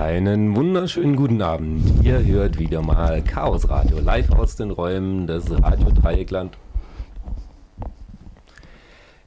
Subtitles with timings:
[0.00, 2.02] Einen wunderschönen guten Abend.
[2.02, 6.56] Ihr hört wieder mal Chaos Radio live aus den Räumen des Radio Dreieckland.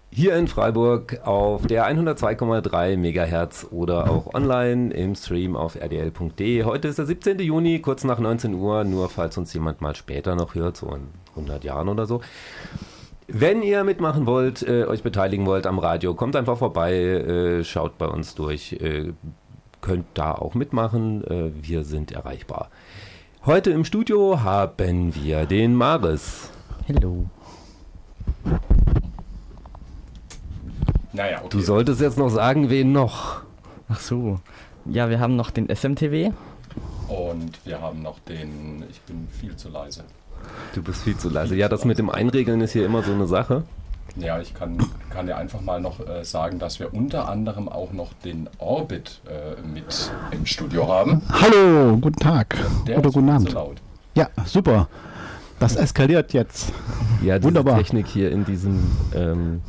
[0.10, 6.64] Hier in Freiburg auf der 102,3 MHz oder auch online im Stream auf rdl.de.
[6.64, 7.38] Heute ist der 17.
[7.38, 11.10] Juni, kurz nach 19 Uhr, nur falls uns jemand mal später noch hört, so in
[11.36, 12.22] 100 Jahren oder so.
[13.28, 18.00] Wenn ihr mitmachen wollt, äh, euch beteiligen wollt am Radio, kommt einfach vorbei, äh, schaut
[18.00, 19.14] bei uns durch, äh,
[19.84, 21.24] könnt da auch mitmachen.
[21.28, 22.70] Äh, wir sind erreichbar.
[23.46, 26.50] Heute im Studio haben wir den Maris.
[26.88, 27.26] Hallo.
[31.12, 31.50] Naja, okay.
[31.52, 33.44] Du solltest jetzt noch sagen, wen noch.
[33.90, 34.40] Ach so.
[34.86, 36.32] Ja, wir haben noch den SMTW.
[37.10, 40.06] Und wir haben noch den, ich bin viel zu leise.
[40.74, 41.56] Du bist viel zu leise.
[41.56, 43.64] Ja, das mit dem Einregeln ist hier immer so eine Sache.
[44.16, 44.78] Ja, ich kann,
[45.10, 49.22] kann dir einfach mal noch äh, sagen, dass wir unter anderem auch noch den Orbit
[49.28, 51.24] äh, mit im Studio haben.
[51.30, 52.56] Hallo, guten Tag.
[52.88, 53.50] Der Oder guten Abend.
[53.50, 53.78] So laut.
[54.14, 54.88] Ja, super.
[55.60, 56.72] Das eskaliert jetzt.
[57.24, 57.78] Ja, diese Wunderbar.
[57.78, 59.62] Technik hier in diesem ähm,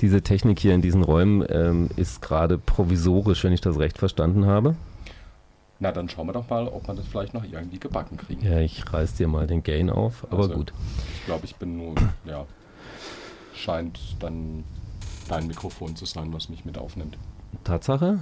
[0.00, 4.44] diese Technik hier in diesen Räumen ähm, ist gerade provisorisch, wenn ich das recht verstanden
[4.44, 4.74] habe.
[5.80, 8.44] Na, dann schauen wir doch mal, ob wir das vielleicht noch irgendwie gebacken kriegen.
[8.44, 10.72] Ja, ich reiß dir mal den Gain auf, aber also, gut.
[11.20, 11.94] Ich glaube, ich bin nur,
[12.26, 12.44] ja,
[13.54, 14.64] scheint dann
[15.28, 17.16] dein Mikrofon zu sein, was mich mit aufnimmt.
[17.62, 18.18] Tatsache?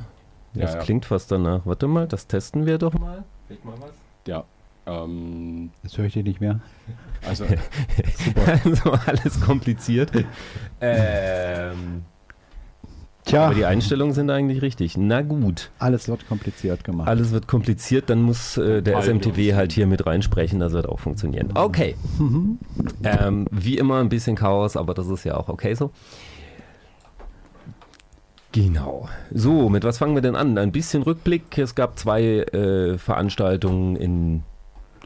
[0.54, 0.84] Das ja, ja.
[0.84, 1.62] klingt fast danach.
[1.64, 3.24] Warte mal, das testen wir doch mal.
[3.48, 3.92] Red mal was.
[4.26, 4.44] Ja.
[4.84, 6.60] Ähm, Jetzt höre ich dich nicht mehr.
[7.26, 7.44] Also,
[8.18, 8.60] super.
[8.64, 10.10] also alles kompliziert.
[10.80, 12.04] ähm,
[13.32, 13.46] Tja.
[13.46, 14.98] Aber die Einstellungen sind eigentlich richtig.
[14.98, 15.70] Na gut.
[15.78, 17.08] Alles wird kompliziert gemacht.
[17.08, 21.00] Alles wird kompliziert, dann muss äh, der SMTW halt hier mit reinsprechen, das wird auch
[21.00, 21.48] funktionieren.
[21.54, 21.96] Okay.
[22.18, 22.58] Mhm.
[23.02, 25.92] Ähm, wie immer ein bisschen Chaos, aber das ist ja auch okay so.
[28.52, 29.08] Genau.
[29.30, 30.58] So, mit was fangen wir denn an?
[30.58, 31.56] Ein bisschen Rückblick.
[31.56, 34.42] Es gab zwei äh, Veranstaltungen in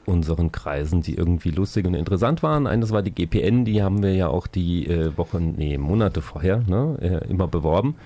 [0.07, 2.67] unseren Kreisen, die irgendwie lustig und interessant waren.
[2.67, 6.63] Eines war die GPN, die haben wir ja auch die äh, Wochen, nee, Monate vorher
[6.67, 7.97] ne, äh, immer beworben.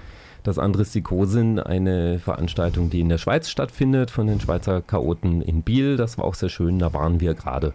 [0.43, 4.81] Das andere ist die COSIN, eine Veranstaltung, die in der Schweiz stattfindet, von den Schweizer
[4.81, 5.97] Chaoten in Biel.
[5.97, 7.75] Das war auch sehr schön, da waren wir gerade.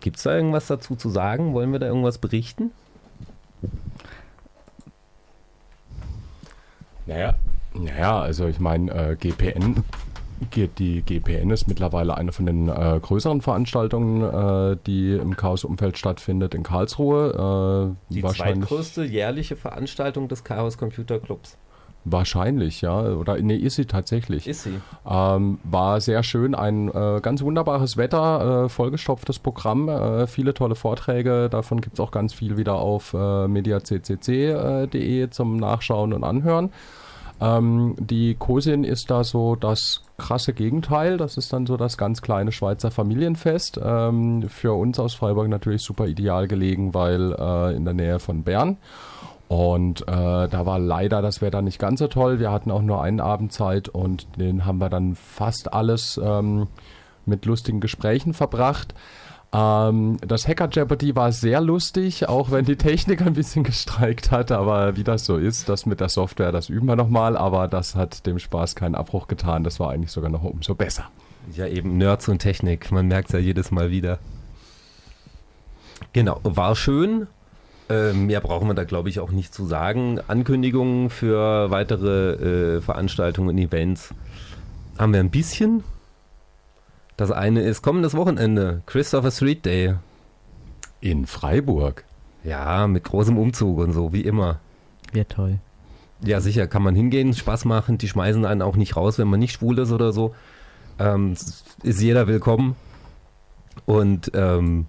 [0.00, 1.54] Gibt es da irgendwas dazu zu sagen?
[1.54, 2.70] Wollen wir da irgendwas berichten?
[7.06, 7.34] Naja,
[7.72, 9.82] naja also ich meine, äh, GPN
[10.78, 16.54] die GPN ist mittlerweile eine von den äh, größeren Veranstaltungen, äh, die im Chaos-Umfeld stattfindet
[16.54, 17.96] in Karlsruhe.
[18.10, 21.56] Äh, die zweitgrößte jährliche Veranstaltung des Chaos Computer Clubs.
[22.04, 23.00] Wahrscheinlich, ja.
[23.00, 24.46] Oder nee, ist sie tatsächlich.
[24.46, 24.80] Ist sie.
[25.08, 30.74] Ähm, war sehr schön, ein äh, ganz wunderbares Wetter, äh, vollgestopftes Programm, äh, viele tolle
[30.74, 31.48] Vorträge.
[31.50, 36.70] Davon gibt es auch ganz viel wieder auf äh, mediaccc.de zum Nachschauen und Anhören.
[37.40, 41.16] Ähm, die Cosin ist da so das krasse Gegenteil.
[41.16, 43.80] Das ist dann so das ganz kleine Schweizer Familienfest.
[43.82, 48.42] Ähm, für uns aus Freiburg natürlich super ideal gelegen, weil äh, in der Nähe von
[48.42, 48.76] Bern.
[49.48, 52.38] Und äh, da war leider das Wetter nicht ganz so toll.
[52.38, 56.66] Wir hatten auch nur einen Abend Zeit und den haben wir dann fast alles ähm,
[57.24, 58.94] mit lustigen Gesprächen verbracht.
[59.52, 64.52] Ähm, das Hacker Jeopardy war sehr lustig, auch wenn die Technik ein bisschen gestreikt hat,
[64.52, 67.94] aber wie das so ist, das mit der Software, das üben wir nochmal, aber das
[67.94, 71.10] hat dem Spaß keinen Abbruch getan, das war eigentlich sogar noch umso besser.
[71.54, 74.18] Ja, eben Nerds und Technik, man merkt es ja jedes Mal wieder.
[76.12, 77.26] Genau, war schön.
[77.88, 80.20] Äh, mehr brauchen wir da, glaube ich, auch nicht zu sagen.
[80.28, 84.12] Ankündigungen für weitere äh, Veranstaltungen und Events
[84.98, 85.84] haben wir ein bisschen.
[87.18, 89.96] Das eine ist kommendes Wochenende, Christopher Street Day.
[91.00, 92.04] In Freiburg.
[92.44, 94.60] Ja, mit großem Umzug und so, wie immer.
[95.12, 95.58] Wäre toll.
[96.24, 97.98] Ja, sicher, kann man hingehen, Spaß machen.
[97.98, 100.32] Die schmeißen einen auch nicht raus, wenn man nicht schwul ist oder so.
[101.00, 101.32] Ähm,
[101.82, 102.76] ist jeder willkommen.
[103.84, 104.86] Und ähm,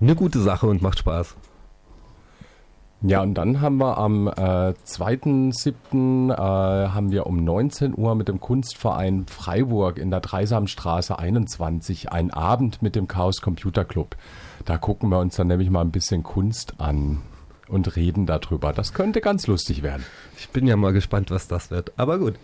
[0.00, 1.36] eine gute Sache und macht Spaß.
[3.02, 6.32] Ja, und dann haben wir am äh, 2.7.
[6.32, 12.30] Äh, haben wir um 19 Uhr mit dem Kunstverein Freiburg in der Dreisamstraße 21 einen
[12.30, 14.16] Abend mit dem Chaos Computer Club.
[14.64, 17.20] Da gucken wir uns dann nämlich mal ein bisschen Kunst an
[17.68, 18.72] und reden darüber.
[18.72, 20.04] Das könnte ganz lustig werden.
[20.38, 21.92] Ich bin ja mal gespannt, was das wird.
[21.96, 22.34] Aber gut.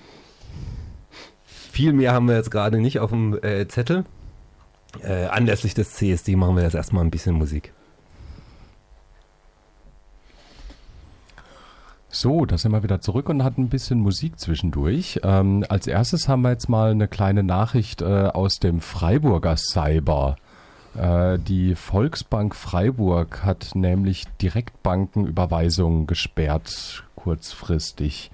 [1.47, 4.05] Viel mehr haben wir jetzt gerade nicht auf dem äh, Zettel.
[5.03, 7.73] Äh, anlässlich des CSD machen wir jetzt erstmal ein bisschen Musik.
[12.23, 15.19] So, da sind wir wieder zurück und hatten ein bisschen Musik zwischendurch.
[15.25, 20.37] Ähm, als erstes haben wir jetzt mal eine kleine Nachricht äh, aus dem Freiburger Cyber.
[20.95, 28.31] Äh, die Volksbank Freiburg hat nämlich Direktbankenüberweisungen gesperrt, kurzfristig.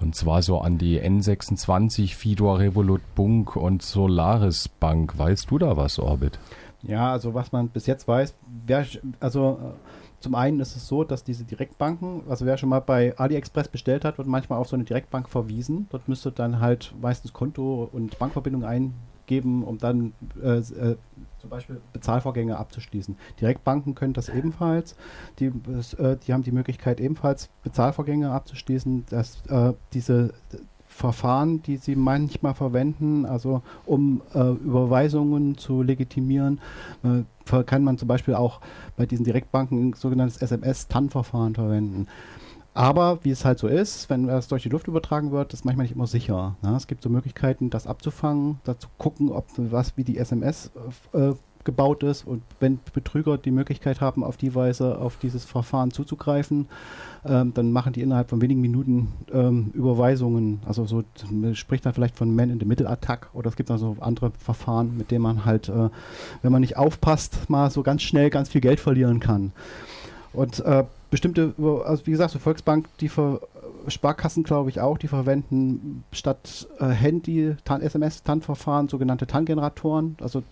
[0.00, 5.18] Und zwar so an die N26, Fidor, Revolut, Bunk und Solaris Bank.
[5.18, 6.38] Weißt du da was, Orbit?
[6.82, 8.32] Ja, also was man bis jetzt weiß,
[8.66, 8.86] wer,
[9.20, 13.16] also äh, zum einen ist es so, dass diese Direktbanken, also wer schon mal bei
[13.16, 15.86] AliExpress bestellt hat, wird manchmal auf so eine Direktbank verwiesen.
[15.90, 20.96] Dort müsste dann halt meistens Konto und Bankverbindung eingeben, um dann äh, äh,
[21.38, 23.16] zum Beispiel Bezahlvorgänge abzuschließen.
[23.40, 24.96] Direktbanken können das ebenfalls.
[25.38, 29.06] Die, äh, die haben die Möglichkeit ebenfalls Bezahlvorgänge abzuschließen.
[29.08, 30.34] Dass, äh, diese
[30.98, 36.60] Verfahren, die sie manchmal verwenden, also um äh, Überweisungen zu legitimieren,
[37.04, 38.60] äh, kann man zum Beispiel auch
[38.96, 42.08] bei diesen Direktbanken ein sogenanntes SMS-TAN-Verfahren verwenden.
[42.74, 45.84] Aber wie es halt so ist, wenn das durch die Luft übertragen wird, ist manchmal
[45.84, 46.56] nicht immer sicher.
[46.62, 46.74] Ne?
[46.76, 50.72] Es gibt so Möglichkeiten, das abzufangen, da zu gucken, ob was wie die SMS
[51.12, 51.32] äh,
[51.68, 56.66] gebaut ist und wenn Betrüger die Möglichkeit haben, auf die Weise auf dieses Verfahren zuzugreifen,
[57.26, 60.60] ähm, dann machen die innerhalb von wenigen Minuten ähm, Überweisungen.
[60.66, 65.10] Also so man spricht dann vielleicht von Man-in-the-Middle-Attack oder es gibt also andere Verfahren, mit
[65.10, 65.90] denen man halt, äh,
[66.40, 69.52] wenn man nicht aufpasst, mal so ganz schnell ganz viel Geld verlieren kann.
[70.32, 71.52] Und äh, bestimmte,
[71.84, 73.40] also wie gesagt, so Volksbank, die ver
[73.90, 80.16] Sparkassen, glaube ich, auch, die verwenden statt äh, Handy, SMS-TAN-Verfahren sogenannte TAN-Generatoren.
[80.20, 80.42] Also,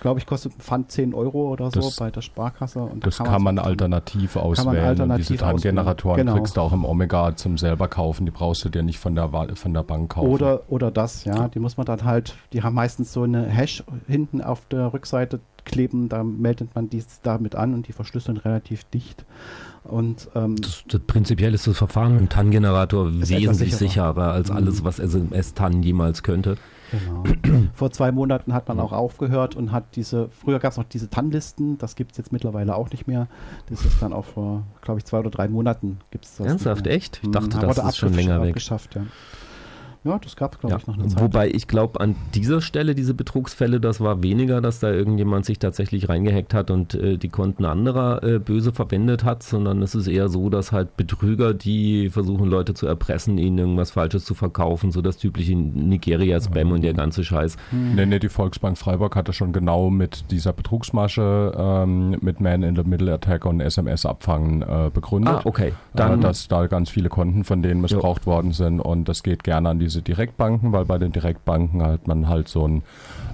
[0.00, 2.80] glaube ich, kostet Pfand 10 Euro oder so das, bei der Sparkasse.
[2.80, 4.66] Und das da kann, man, kann man alternativ auswählen.
[4.66, 6.34] Man alternativ und diese TAN-Generatoren genau.
[6.36, 8.26] kriegst du auch im Omega zum selber kaufen.
[8.26, 10.28] Die brauchst du dir nicht von der, von der Bank kaufen.
[10.28, 11.48] Oder, oder das, ja.
[11.48, 15.40] Die muss man dann halt, die haben meistens so eine Hash hinten auf der Rückseite
[15.72, 19.24] kleben, da meldet man dies damit an und die verschlüsseln relativ dicht.
[19.84, 24.56] Und, ähm, das, das prinzipiell ist das Verfahren dem TAN-Generator wesentlich sicherer als mhm.
[24.56, 26.56] alles, was SMS-TAN jemals könnte.
[26.92, 27.24] Genau.
[27.74, 31.10] Vor zwei Monaten hat man auch aufgehört und hat diese, früher gab es noch diese
[31.10, 33.26] TAN-Listen, das gibt es jetzt mittlerweile auch nicht mehr.
[33.70, 36.46] Das ist dann auch vor, glaube ich, zwei oder drei Monaten gibt es das.
[36.46, 37.20] Ernsthaft, echt?
[37.22, 37.60] Ich dachte, mhm.
[37.62, 38.54] das ist schon länger weg.
[38.54, 39.06] Geschafft, ja.
[40.04, 40.78] Ja, das gab es, glaube ja.
[40.78, 41.22] ich, noch eine Zeit.
[41.22, 45.60] Wobei ich glaube, an dieser Stelle, diese Betrugsfälle, das war weniger, dass da irgendjemand sich
[45.60, 50.08] tatsächlich reingehackt hat und äh, die Konten anderer äh, böse verwendet hat, sondern es ist
[50.08, 54.90] eher so, dass halt Betrüger, die versuchen, Leute zu erpressen, ihnen irgendwas Falsches zu verkaufen,
[54.90, 56.72] so das typische Nigeria-Spam mhm.
[56.72, 57.56] und der ganze Scheiß.
[57.70, 57.94] Mhm.
[57.94, 62.74] Nee, nee, die Volksbank Freiburg hatte schon genau mit dieser Betrugsmasche ähm, mit Man in
[62.74, 65.34] the Middle Attack und SMS-Abfangen äh, begründet.
[65.34, 65.74] Ah, okay.
[65.94, 68.32] Dann, dass da ganz viele Konten von denen missbraucht jo.
[68.32, 72.06] worden sind und das geht gerne an diese diese Direktbanken, weil bei den Direktbanken hat
[72.06, 72.82] man halt so ein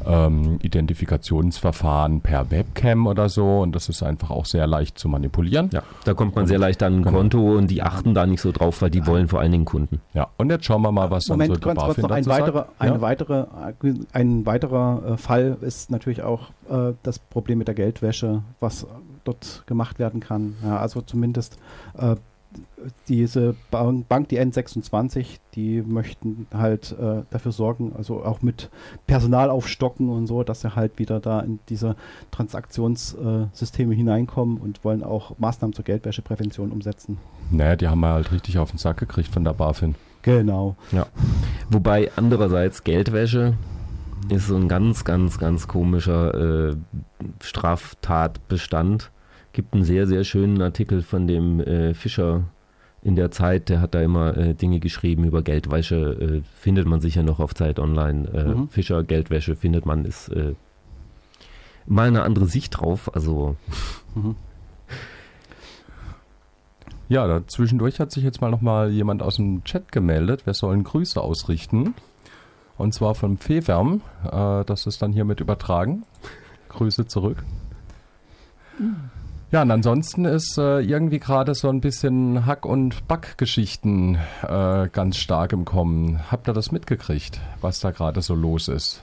[0.06, 5.70] ähm, Identifikationsverfahren per Webcam oder so und das ist einfach auch sehr leicht zu manipulieren.
[5.72, 7.18] Ja, da kommt man und, sehr leicht an ein genau.
[7.18, 10.00] Konto und die achten da nicht so drauf, weil die wollen vor allen Dingen Kunden.
[10.14, 12.68] Ja, und jetzt schauen wir mal, was Moment, dann so ganz kurz noch ein weiterer,
[12.78, 13.00] eine ja?
[13.00, 13.46] weitere,
[14.12, 18.86] ein weiterer äh, Fall ist natürlich auch äh, das Problem mit der Geldwäsche, was
[19.24, 20.56] dort gemacht werden kann.
[20.64, 21.58] Ja, also zumindest
[21.98, 22.16] äh,
[23.08, 28.70] diese Bank, die N26, die möchten halt äh, dafür sorgen, also auch mit
[29.06, 31.96] Personal aufstocken und so, dass sie halt wieder da in diese
[32.30, 37.18] Transaktionssysteme äh, hineinkommen und wollen auch Maßnahmen zur Geldwäscheprävention umsetzen.
[37.50, 39.94] Naja, die haben wir halt richtig auf den Sack gekriegt von der BaFin.
[40.22, 40.76] Genau.
[40.92, 41.06] Ja.
[41.70, 43.54] Wobei andererseits Geldwäsche
[44.28, 46.76] ist so ein ganz, ganz, ganz komischer äh,
[47.40, 49.10] Straftatbestand
[49.58, 52.44] gibt einen sehr, sehr schönen Artikel von dem äh, Fischer
[53.02, 57.00] in der Zeit, der hat da immer äh, Dinge geschrieben über Geldwäsche, äh, findet man
[57.00, 58.28] sicher noch auf Zeit online.
[58.28, 58.68] Äh, mhm.
[58.68, 60.54] Fischer, Geldwäsche findet man, ist äh,
[61.86, 63.12] mal eine andere Sicht drauf.
[63.12, 63.56] Also.
[64.14, 64.36] Mhm.
[67.10, 70.44] Ja, da zwischendurch hat sich jetzt mal nochmal jemand aus dem Chat gemeldet.
[70.44, 71.94] Wir sollen Grüße ausrichten.
[72.76, 74.02] Und zwar vom Fewärm.
[74.30, 76.04] Äh, das ist dann hiermit übertragen.
[76.68, 77.42] Grüße zurück.
[78.78, 79.10] Mhm.
[79.50, 85.16] Ja, und ansonsten ist äh, irgendwie gerade so ein bisschen Hack- und Backgeschichten äh, ganz
[85.16, 86.20] stark im Kommen.
[86.30, 89.02] Habt ihr das mitgekriegt, was da gerade so los ist?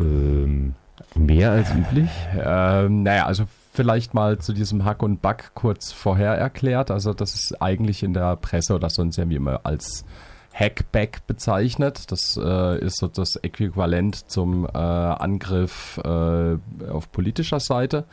[0.00, 0.74] Ähm,
[1.14, 2.08] mehr als üblich?
[2.34, 3.44] Ähm, naja, also
[3.74, 6.90] vielleicht mal zu diesem Hack und Back kurz vorher erklärt.
[6.90, 10.06] Also das ist eigentlich in der Presse oder sonst irgendwie immer als
[10.54, 12.10] Hackback bezeichnet.
[12.10, 16.56] Das äh, ist so das Äquivalent zum äh, Angriff äh,
[16.90, 18.04] auf politischer Seite.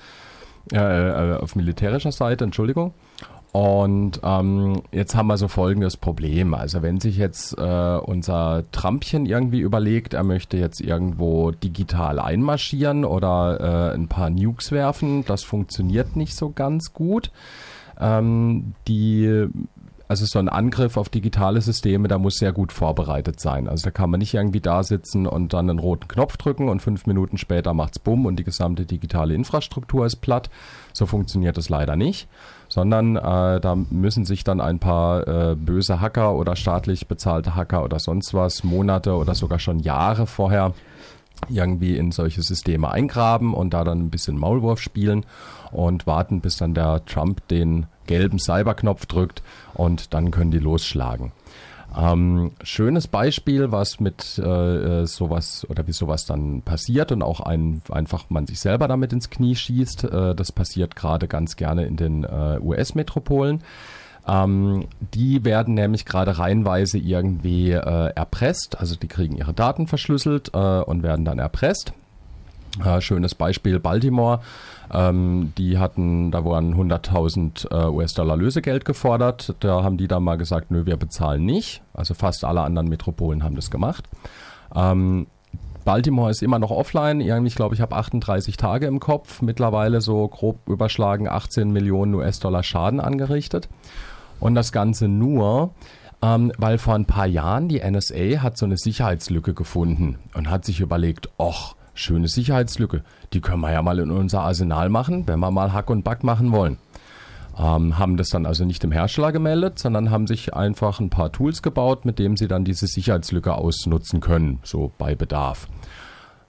[0.72, 2.94] Äh, äh, auf militärischer Seite, Entschuldigung.
[3.51, 6.54] Und ähm, jetzt haben wir so folgendes Problem.
[6.54, 13.06] Also wenn sich jetzt äh, unser Trumpchen irgendwie überlegt, er möchte jetzt irgendwo digital einmarschieren
[13.06, 17.32] oder äh, ein paar Nukes werfen, das funktioniert nicht so ganz gut.
[18.00, 19.48] Ähm, die
[20.10, 23.68] also so ein Angriff auf digitale Systeme, da muss sehr gut vorbereitet sein.
[23.68, 26.82] Also da kann man nicht irgendwie da sitzen und dann einen roten Knopf drücken und
[26.82, 30.50] fünf Minuten später macht's bumm und die gesamte digitale Infrastruktur ist platt.
[30.94, 32.28] So funktioniert es leider nicht,
[32.70, 37.84] sondern äh, da müssen sich dann ein paar äh, böse Hacker oder staatlich bezahlte Hacker
[37.84, 40.74] oder sonst was Monate oder sogar schon Jahre vorher
[41.50, 45.25] irgendwie in solche Systeme eingraben und da dann ein bisschen Maulwurf spielen
[45.72, 49.44] und warten, bis dann der Trump den gelben Cyberknopf drückt
[49.75, 51.32] und dann können die losschlagen.
[51.96, 57.82] Ähm, schönes Beispiel, was mit äh, sowas oder wie sowas dann passiert und auch ein,
[57.89, 60.04] einfach man sich selber damit ins Knie schießt.
[60.06, 63.63] Äh, das passiert gerade ganz gerne in den äh, US-Metropolen.
[64.28, 68.80] Ähm, die werden nämlich gerade reihenweise irgendwie äh, erpresst.
[68.80, 71.94] Also die kriegen ihre Daten verschlüsselt äh, und werden dann erpresst.
[72.83, 74.41] Äh, schönes Beispiel Baltimore.
[74.91, 79.55] Ähm, die hatten, da wurden 100.000 äh, US-Dollar Lösegeld gefordert.
[79.59, 81.81] Da haben die dann mal gesagt, nö, wir bezahlen nicht.
[81.93, 84.05] Also fast alle anderen Metropolen haben das gemacht.
[84.75, 85.27] Ähm,
[85.85, 87.21] Baltimore ist immer noch offline.
[87.21, 89.41] Ich glaube, ich habe 38 Tage im Kopf.
[89.41, 93.69] Mittlerweile so grob überschlagen 18 Millionen US-Dollar Schaden angerichtet.
[94.39, 95.71] Und das Ganze nur,
[96.21, 100.65] ähm, weil vor ein paar Jahren die NSA hat so eine Sicherheitslücke gefunden und hat
[100.65, 103.03] sich überlegt, ach, schöne Sicherheitslücke,
[103.34, 106.24] die können wir ja mal in unser Arsenal machen, wenn wir mal Hack und Back
[106.24, 106.77] machen wollen.
[107.58, 111.32] Ähm, haben das dann also nicht dem Hersteller gemeldet, sondern haben sich einfach ein paar
[111.32, 115.68] Tools gebaut, mit denen sie dann diese Sicherheitslücke ausnutzen können, so bei Bedarf.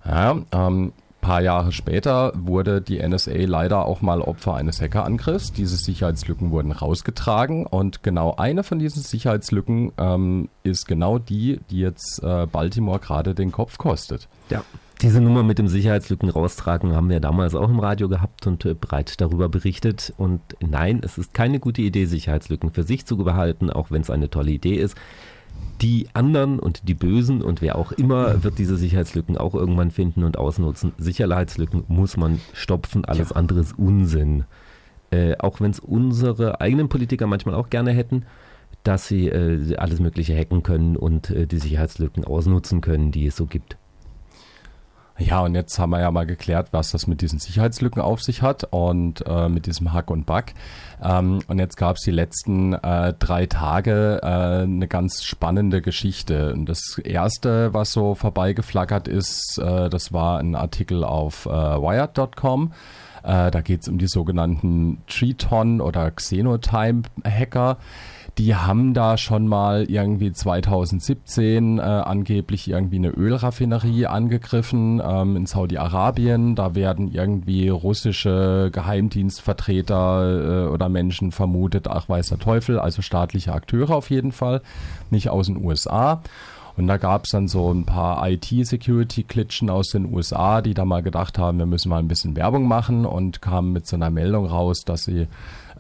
[0.05, 5.53] Ja, ähm, paar Jahre später wurde die NSA leider auch mal Opfer eines Hackerangriffs.
[5.53, 11.81] Diese Sicherheitslücken wurden rausgetragen und genau eine von diesen Sicherheitslücken ähm, ist genau die, die
[11.81, 14.29] jetzt äh, Baltimore gerade den Kopf kostet.
[14.49, 14.63] Ja.
[15.03, 18.75] Diese Nummer mit dem Sicherheitslücken raustragen haben wir damals auch im Radio gehabt und äh,
[18.75, 20.13] breit darüber berichtet.
[20.19, 24.11] Und nein, es ist keine gute Idee, Sicherheitslücken für sich zu behalten, auch wenn es
[24.11, 24.99] eine tolle Idee ist.
[25.81, 30.23] Die anderen und die Bösen und wer auch immer wird diese Sicherheitslücken auch irgendwann finden
[30.23, 30.93] und ausnutzen.
[30.99, 33.37] Sicherheitslücken muss man stopfen, alles ja.
[33.37, 34.45] andere ist Unsinn.
[35.11, 38.27] Äh, auch wenn es unsere eigenen Politiker manchmal auch gerne hätten,
[38.85, 43.37] dass sie äh, alles Mögliche hacken können und äh, die Sicherheitslücken ausnutzen können, die es
[43.37, 43.79] so gibt.
[45.21, 48.41] Ja, und jetzt haben wir ja mal geklärt, was das mit diesen Sicherheitslücken auf sich
[48.41, 50.47] hat und äh, mit diesem Hack und Bug.
[51.03, 56.55] Ähm, und jetzt gab es die letzten äh, drei Tage äh, eine ganz spannende Geschichte.
[56.55, 62.73] Und das erste, was so vorbeigeflackert ist, äh, das war ein Artikel auf äh, Wired.com.
[63.23, 67.77] Äh, da geht es um die sogenannten Triton oder Xenotime-Hacker
[68.39, 75.47] die haben da schon mal irgendwie 2017 äh, angeblich irgendwie eine Ölraffinerie angegriffen ähm, in
[75.47, 76.55] Saudi-Arabien.
[76.55, 83.53] Da werden irgendwie russische Geheimdienstvertreter äh, oder Menschen vermutet, ach weiß der Teufel, also staatliche
[83.53, 84.63] Akteure auf jeden Fall,
[85.11, 86.23] nicht aus den USA.
[86.77, 91.03] Und da gab es dann so ein paar IT-Security-Klitschen aus den USA, die da mal
[91.03, 94.47] gedacht haben, wir müssen mal ein bisschen Werbung machen und kamen mit so einer Meldung
[94.47, 95.27] raus, dass sie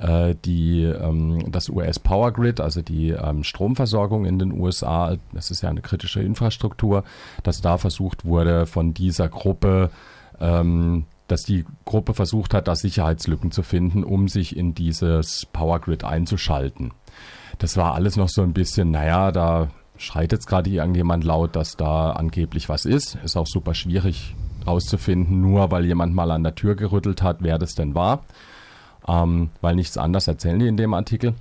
[0.00, 5.50] äh, die, ähm, das US Power Grid, also die ähm, Stromversorgung in den USA, das
[5.50, 7.04] ist ja eine kritische Infrastruktur,
[7.42, 9.90] dass da versucht wurde, von dieser Gruppe
[10.40, 15.78] ähm, dass die Gruppe versucht hat, da Sicherheitslücken zu finden, um sich in dieses Power
[15.78, 16.90] Grid einzuschalten.
[17.58, 21.76] Das war alles noch so ein bisschen, naja, da schreit jetzt gerade irgendjemand laut, dass
[21.76, 23.16] da angeblich was ist.
[23.22, 24.34] Ist auch super schwierig
[24.66, 28.24] rauszufinden, nur weil jemand mal an der Tür gerüttelt hat, wer das denn war
[29.10, 31.34] ähm, weil nichts anderes erzählen die in dem Artikel.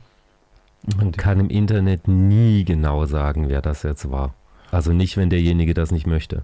[0.97, 4.33] Man kann im Internet nie genau sagen, wer das jetzt war.
[4.71, 6.43] Also nicht, wenn derjenige das nicht möchte.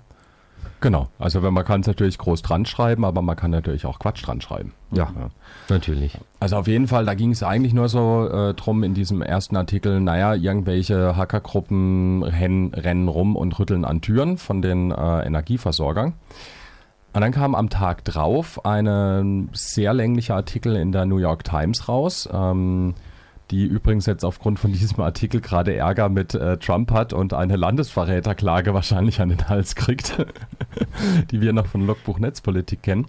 [0.82, 3.98] Genau, also wenn man kann es natürlich groß dran schreiben, aber man kann natürlich auch
[3.98, 4.74] Quatsch dran schreiben.
[4.91, 5.29] Ja, ja.
[5.70, 6.17] natürlich.
[6.39, 9.55] Also auf jeden Fall, da ging es eigentlich nur so äh, drum in diesem ersten
[9.55, 16.13] Artikel, naja, irgendwelche Hackergruppen rennen, rennen rum und rütteln an Türen von den äh, Energieversorgern.
[17.15, 21.88] Und dann kam am Tag drauf ein sehr länglicher Artikel in der New York Times
[21.88, 22.93] raus, ähm,
[23.51, 27.55] die übrigens jetzt aufgrund von diesem Artikel gerade Ärger mit äh, Trump hat und eine
[27.55, 30.25] Landesverräterklage wahrscheinlich an den Hals kriegt,
[31.31, 33.05] die wir noch von Logbuch Netzpolitik kennen.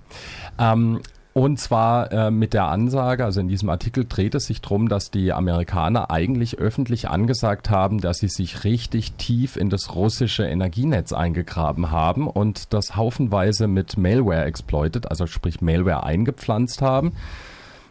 [0.57, 1.01] Ähm,
[1.37, 5.11] und zwar äh, mit der Ansage, also in diesem Artikel dreht es sich darum, dass
[5.11, 11.13] die Amerikaner eigentlich öffentlich angesagt haben, dass sie sich richtig tief in das russische Energienetz
[11.13, 17.13] eingegraben haben und das haufenweise mit Malware exploited, also sprich Malware eingepflanzt haben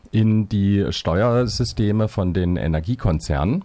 [0.09, 3.63] in die Steuersysteme von den Energiekonzernen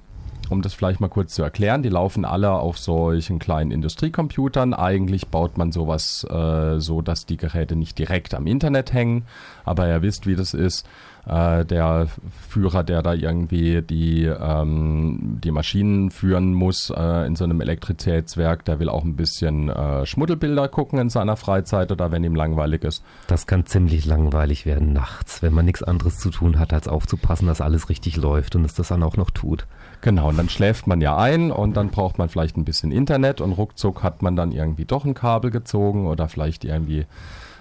[0.51, 4.75] um das vielleicht mal kurz zu erklären, die laufen alle auf solchen kleinen Industriecomputern.
[4.75, 9.25] Eigentlich baut man sowas äh, so, dass die Geräte nicht direkt am Internet hängen,
[9.65, 10.87] aber ihr wisst, wie das ist.
[11.27, 12.09] Äh, der
[12.49, 18.65] Führer, der da irgendwie die, ähm, die Maschinen führen muss äh, in so einem Elektrizitätswerk,
[18.65, 22.85] der will auch ein bisschen äh, Schmuddelbilder gucken in seiner Freizeit oder wenn ihm langweilig
[22.85, 23.05] ist.
[23.27, 27.47] Das kann ziemlich langweilig werden nachts, wenn man nichts anderes zu tun hat, als aufzupassen,
[27.47, 29.67] dass alles richtig läuft und es das dann auch noch tut.
[30.01, 33.43] Genau, und dann schläft man ja ein und dann braucht man vielleicht ein bisschen Internet
[33.43, 37.05] und ruckzuck hat man dann irgendwie doch ein Kabel gezogen oder vielleicht irgendwie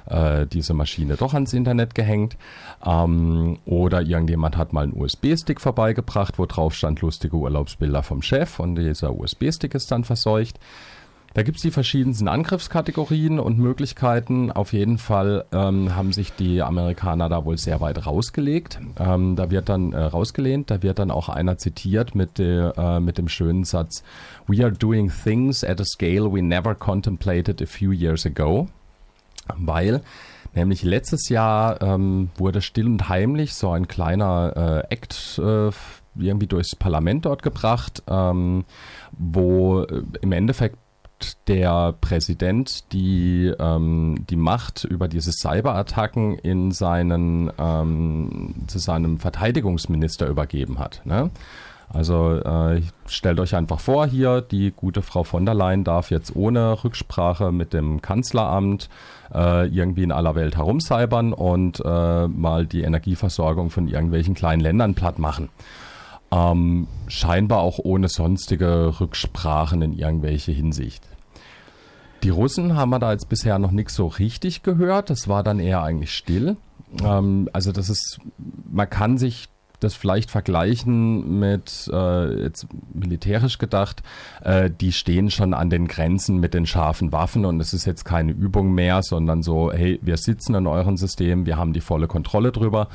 [0.10, 2.38] äh, diese Maschine doch ans Internet gehängt.
[2.86, 8.60] Ähm, oder irgendjemand hat mal einen USB-Stick vorbeigebracht, wo drauf stand lustige Urlaubsbilder vom Chef
[8.60, 10.60] und dieser USB-Stick ist dann verseucht.
[11.34, 14.51] Da gibt es die verschiedensten Angriffskategorien und Möglichkeiten.
[14.51, 18.80] Auf jeden Fall ähm, haben sich die Amerikaner da wohl sehr weit rausgelegt.
[19.00, 23.00] Ähm, da wird dann äh, rausgelehnt, da wird dann auch einer zitiert mit, de, äh,
[23.00, 24.04] mit dem schönen Satz:
[24.48, 28.68] We are doing things at a scale we never contemplated a few years ago
[29.58, 30.01] weil
[30.53, 35.72] nämlich letztes Jahr ähm, wurde still und heimlich so ein kleiner äh, Act äh,
[36.18, 38.65] irgendwie durchs Parlament dort gebracht, ähm,
[39.12, 40.77] wo äh, im Endeffekt
[41.48, 50.27] der Präsident die, ähm, die Macht über diese Cyberattacken in seinen, ähm, zu seinem Verteidigungsminister
[50.27, 51.01] übergeben hat.
[51.06, 51.29] Ne?
[51.91, 56.36] Also äh, stellt euch einfach vor, hier die gute Frau von der Leyen darf jetzt
[56.36, 58.89] ohne Rücksprache mit dem Kanzleramt
[59.34, 64.93] äh, irgendwie in aller Welt herumcybern und äh, mal die Energieversorgung von irgendwelchen kleinen Ländern
[64.93, 65.50] platt machen.
[66.31, 71.03] Ähm, scheinbar auch ohne sonstige Rücksprachen in irgendwelche Hinsicht.
[72.22, 75.10] Die Russen haben wir da jetzt bisher noch nichts so richtig gehört.
[75.10, 76.58] Das war dann eher eigentlich still.
[77.03, 78.19] Ähm, also das ist,
[78.72, 84.03] man kann sich das vielleicht vergleichen mit, äh, jetzt militärisch gedacht,
[84.43, 88.03] äh, die stehen schon an den Grenzen mit den scharfen Waffen und es ist jetzt
[88.05, 92.07] keine Übung mehr, sondern so, hey, wir sitzen in euren System, wir haben die volle
[92.07, 92.88] Kontrolle drüber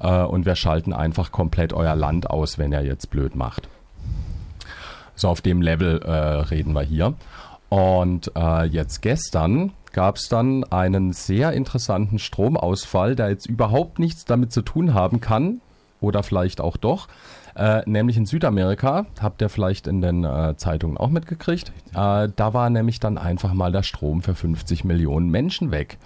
[0.00, 3.68] äh, und wir schalten einfach komplett euer Land aus, wenn er jetzt blöd macht.
[5.14, 7.14] So auf dem Level äh, reden wir hier.
[7.68, 14.24] Und äh, jetzt gestern gab es dann einen sehr interessanten Stromausfall, der jetzt überhaupt nichts
[14.24, 15.60] damit zu tun haben kann,
[16.00, 17.08] oder vielleicht auch doch.
[17.56, 21.72] Äh, nämlich in Südamerika, habt ihr vielleicht in den äh, Zeitungen auch mitgekriegt.
[21.94, 25.98] Äh, da war nämlich dann einfach mal der Strom für 50 Millionen Menschen weg.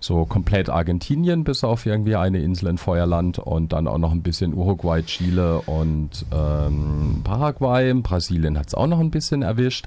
[0.00, 4.22] So komplett Argentinien bis auf irgendwie eine Insel in Feuerland und dann auch noch ein
[4.22, 7.92] bisschen Uruguay, Chile und ähm, Paraguay.
[7.94, 9.86] Brasilien hat es auch noch ein bisschen erwischt.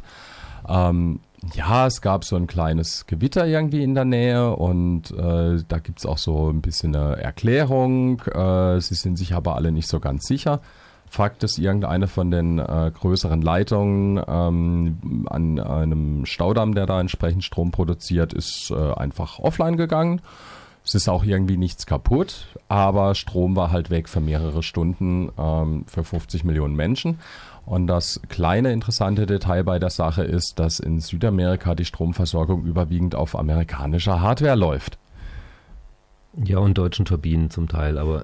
[0.68, 1.20] Ähm,
[1.56, 6.00] ja, es gab so ein kleines Gewitter irgendwie in der Nähe und äh, da gibt
[6.00, 8.22] es auch so ein bisschen eine Erklärung.
[8.22, 10.62] Äh, sie sind sich aber alle nicht so ganz sicher.
[11.10, 17.44] Fakt ist, irgendeine von den äh, größeren Leitungen ähm, an einem Staudamm, der da entsprechend
[17.44, 20.22] Strom produziert, ist äh, einfach offline gegangen.
[20.86, 25.86] Es ist auch irgendwie nichts kaputt, aber Strom war halt weg für mehrere Stunden ähm,
[25.86, 27.20] für 50 Millionen Menschen.
[27.66, 33.16] Und das kleine interessante Detail bei der Sache ist, dass in Südamerika die Stromversorgung überwiegend
[33.16, 34.98] auf amerikanischer Hardware läuft.
[36.46, 38.24] Ja, und deutschen Turbinen zum Teil, aber.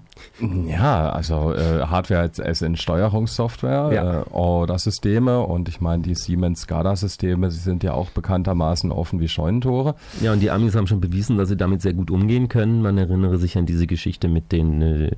[0.66, 4.20] ja, also äh, Hardware als, in Steuerungssoftware ja.
[4.20, 9.20] äh, oder Systeme und ich meine, die Siemens SCADA-Systeme, sie sind ja auch bekanntermaßen offen
[9.20, 9.96] wie Scheunentore.
[10.22, 12.80] Ja, und die Amis haben schon bewiesen, dass sie damit sehr gut umgehen können.
[12.80, 15.10] Man erinnere sich an diese Geschichte mit den äh,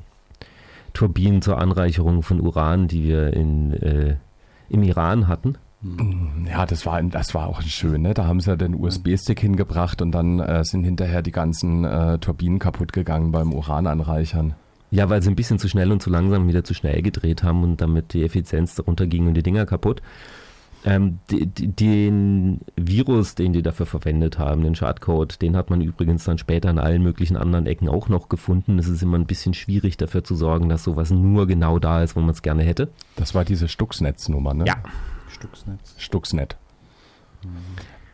[0.94, 4.16] Turbinen zur Anreicherung von Uran, die wir in, äh,
[4.68, 5.58] im Iran hatten.
[5.82, 8.02] Mm, ja, das war, das war auch schön.
[8.02, 8.14] Ne?
[8.14, 12.18] Da haben sie ja den USB-Stick hingebracht und dann äh, sind hinterher die ganzen äh,
[12.18, 14.54] Turbinen kaputt gegangen beim Urananreichern.
[14.90, 17.64] Ja, weil sie ein bisschen zu schnell und zu langsam wieder zu schnell gedreht haben
[17.64, 20.00] und damit die Effizienz darunter ging und die Dinger kaputt.
[20.86, 25.80] Ähm, die, die, den Virus, den die dafür verwendet haben, den Schadcode, den hat man
[25.80, 28.78] übrigens dann später in allen möglichen anderen Ecken auch noch gefunden.
[28.78, 32.16] Es ist immer ein bisschen schwierig dafür zu sorgen, dass sowas nur genau da ist,
[32.16, 32.90] wo man es gerne hätte.
[33.16, 34.66] Das war diese Stuxnetz-Nummer, ne?
[34.66, 34.76] Ja.
[35.28, 35.94] Stuxnetz.
[35.96, 36.56] Stuxnet.
[37.42, 37.48] Mhm.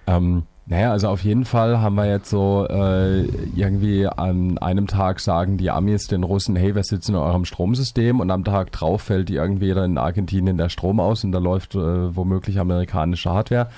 [0.06, 3.24] Ähm, naja, also auf jeden Fall haben wir jetzt so äh,
[3.56, 8.20] irgendwie an einem Tag sagen die Amis den Russen, hey, wir sitzen in eurem Stromsystem
[8.20, 12.14] und am Tag drauf fällt irgendwie in Argentinien der Strom aus und da läuft äh,
[12.14, 13.68] womöglich amerikanische Hardware.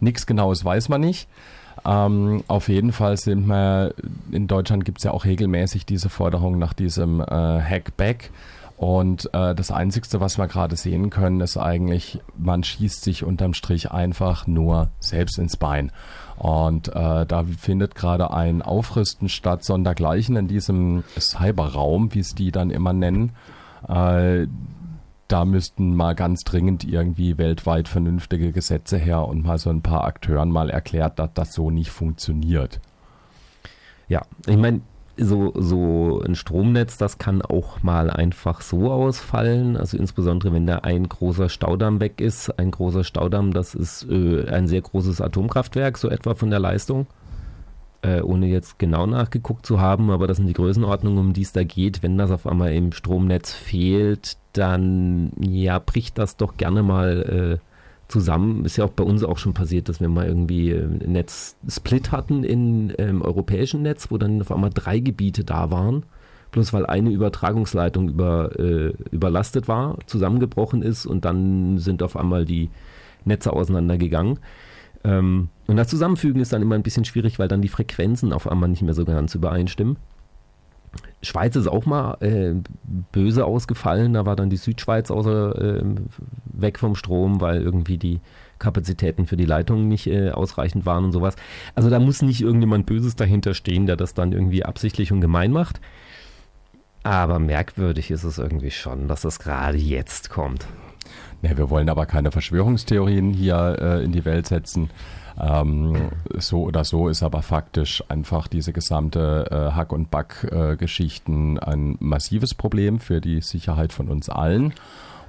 [0.00, 1.26] Nichts Genaues weiß man nicht.
[1.86, 3.94] Ähm, auf jeden Fall sind wir,
[4.30, 8.30] in Deutschland gibt es ja auch regelmäßig diese Forderung nach diesem äh, Hackback.
[8.76, 13.54] Und äh, das Einzige, was wir gerade sehen können, ist eigentlich, man schießt sich unterm
[13.54, 15.92] Strich einfach nur selbst ins Bein.
[16.42, 22.50] Und äh, da findet gerade ein Aufrüsten statt, sondergleichen in diesem Cyberraum, wie es die
[22.50, 23.30] dann immer nennen.
[23.86, 24.48] Äh,
[25.28, 30.02] da müssten mal ganz dringend irgendwie weltweit vernünftige Gesetze her und mal so ein paar
[30.02, 32.80] Akteuren mal erklärt, dass das so nicht funktioniert.
[34.08, 34.80] Ja, ich meine,
[35.16, 39.76] so, so ein Stromnetz, das kann auch mal einfach so ausfallen.
[39.76, 42.58] Also insbesondere, wenn da ein großer Staudamm weg ist.
[42.58, 47.06] Ein großer Staudamm, das ist äh, ein sehr großes Atomkraftwerk, so etwa von der Leistung.
[48.04, 51.52] Äh, ohne jetzt genau nachgeguckt zu haben, aber das sind die Größenordnungen, um die es
[51.52, 52.02] da geht.
[52.02, 57.71] Wenn das auf einmal im Stromnetz fehlt, dann ja, bricht das doch gerne mal äh,
[58.08, 58.64] zusammen.
[58.64, 62.44] Ist ja auch bei uns auch schon passiert, dass wir mal irgendwie äh, Netz-Split hatten
[62.44, 66.04] im ähm, europäischen Netz, wo dann auf einmal drei Gebiete da waren.
[66.50, 72.44] Bloß weil eine Übertragungsleitung über, äh, überlastet war, zusammengebrochen ist und dann sind auf einmal
[72.44, 72.68] die
[73.24, 74.38] Netze auseinandergegangen.
[75.04, 78.50] Ähm, und das Zusammenfügen ist dann immer ein bisschen schwierig, weil dann die Frequenzen auf
[78.50, 79.96] einmal nicht mehr so ganz übereinstimmen.
[81.22, 82.54] Schweiz ist auch mal äh,
[83.12, 84.14] böse ausgefallen.
[84.14, 85.84] Da war dann die Südschweiz außer, äh,
[86.44, 88.20] weg vom Strom, weil irgendwie die
[88.58, 91.36] Kapazitäten für die Leitungen nicht äh, ausreichend waren und sowas.
[91.74, 95.52] Also da muss nicht irgendjemand Böses dahinter stehen, der das dann irgendwie absichtlich und gemein
[95.52, 95.80] macht.
[97.04, 100.66] Aber merkwürdig ist es irgendwie schon, dass das gerade jetzt kommt.
[101.42, 104.90] Ja, wir wollen aber keine Verschwörungstheorien hier äh, in die Welt setzen.
[105.40, 111.60] Ähm, so oder so ist aber faktisch einfach diese gesamte äh, Hack- und Back-Geschichten äh,
[111.60, 114.74] ein massives Problem für die Sicherheit von uns allen.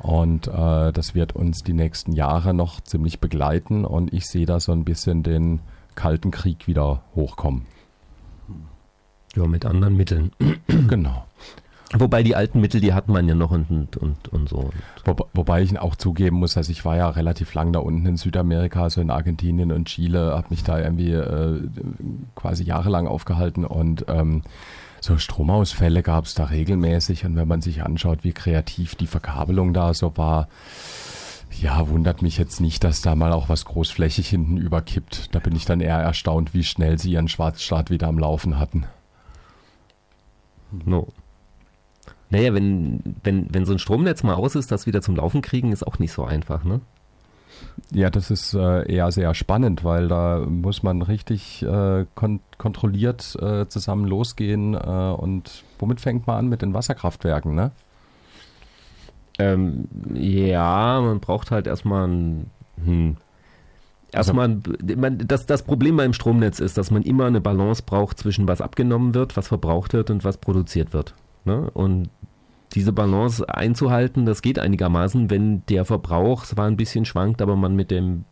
[0.02, 3.86] Und äh, das wird uns die nächsten Jahre noch ziemlich begleiten.
[3.86, 5.62] Und ich sehe da so ein bisschen den
[5.96, 7.66] Kalten Krieg wieder hochkommen.
[9.36, 10.32] Ja, mit anderen Mitteln.
[10.88, 11.26] genau.
[11.96, 14.72] Wobei die alten Mittel, die hat man ja noch und, und, und, so.
[15.06, 18.18] Wo, wobei ich auch zugeben muss, dass ich war ja relativ lang da unten in
[18.18, 21.62] Südamerika, so in Argentinien und Chile, habe mich da irgendwie äh,
[22.36, 24.42] quasi jahrelang aufgehalten und ähm,
[25.02, 29.74] so Stromausfälle gab es da regelmäßig und wenn man sich anschaut, wie kreativ die Verkabelung
[29.74, 30.48] da so war,
[31.62, 35.36] ja, wundert mich jetzt nicht, dass da mal auch was großflächig hinten überkippt.
[35.36, 38.86] Da bin ich dann eher erstaunt, wie schnell sie ihren Schwarzstart wieder am Laufen hatten.
[40.72, 41.10] No.
[42.34, 45.72] Naja, wenn, wenn, wenn so ein Stromnetz mal aus ist, das wieder zum Laufen kriegen,
[45.72, 46.82] ist auch nicht so einfach, ne?
[47.92, 53.38] Ja, das ist äh, eher sehr spannend, weil da muss man richtig äh, kon kontrolliert
[53.40, 54.74] äh, zusammen losgehen.
[54.74, 56.50] Äh, und womit fängt man an?
[56.50, 57.70] Mit den Wasserkraftwerken, ne?
[59.38, 62.50] Ähm, ja, man braucht halt erstmal ein.
[62.84, 63.18] Hm.
[64.12, 64.60] Erstmal,
[64.96, 68.60] man, das, das Problem beim Stromnetz ist, dass man immer eine Balance braucht zwischen was
[68.60, 71.14] abgenommen wird, was verbraucht wird und was produziert wird.
[71.46, 71.70] Ne?
[71.72, 72.10] Und
[72.74, 77.76] diese Balance einzuhalten, das geht einigermaßen, wenn der Verbrauch zwar ein bisschen schwankt, aber man
[77.76, 78.26] mit dem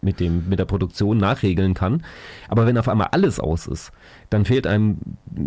[0.00, 2.02] mit dem mit der Produktion nachregeln kann.
[2.48, 3.92] Aber wenn auf einmal alles aus ist,
[4.30, 4.98] dann fehlt einem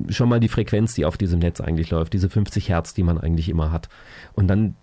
[0.09, 3.17] schon mal die Frequenz, die auf diesem Netz eigentlich läuft, diese 50 Hertz, die man
[3.17, 3.89] eigentlich immer hat.
[4.33, 4.75] Und dann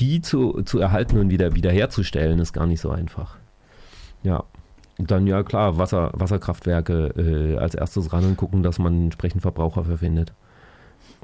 [0.00, 3.36] die zu, zu erhalten und wieder wiederherzustellen, ist gar nicht so einfach.
[4.24, 4.44] Ja.
[4.98, 9.84] Dann ja klar, Wasser, Wasserkraftwerke äh, als erstes ran und gucken, dass man entsprechend Verbraucher
[9.84, 10.32] verfindet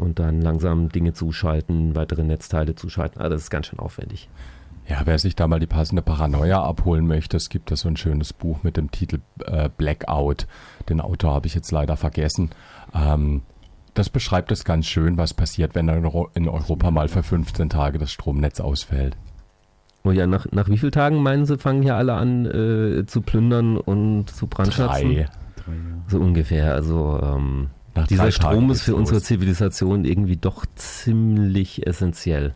[0.03, 3.21] und dann langsam Dinge zuschalten, weitere Netzteile zuschalten.
[3.21, 4.29] Also das ist ganz schön aufwendig.
[4.89, 7.97] Ja, wer sich da mal die passende Paranoia abholen möchte, es gibt da so ein
[7.97, 10.49] schönes Buch mit dem Titel äh, Blackout.
[10.89, 12.51] Den Autor habe ich jetzt leider vergessen.
[12.93, 13.43] Ähm,
[13.95, 18.11] das beschreibt es ganz schön, was passiert, wenn in Europa mal für 15 Tage das
[18.11, 19.17] Stromnetz ausfällt.
[20.03, 23.21] Oh ja, nach, nach wie vielen Tagen meinen Sie, fangen hier alle an äh, zu
[23.21, 25.15] plündern und zu brandschatzen?
[25.15, 25.27] Drei.
[26.09, 26.75] So ungefähr.
[26.75, 32.55] Also ähm, nach Dieser Strom ist für unsere Zivilisation irgendwie doch ziemlich essentiell.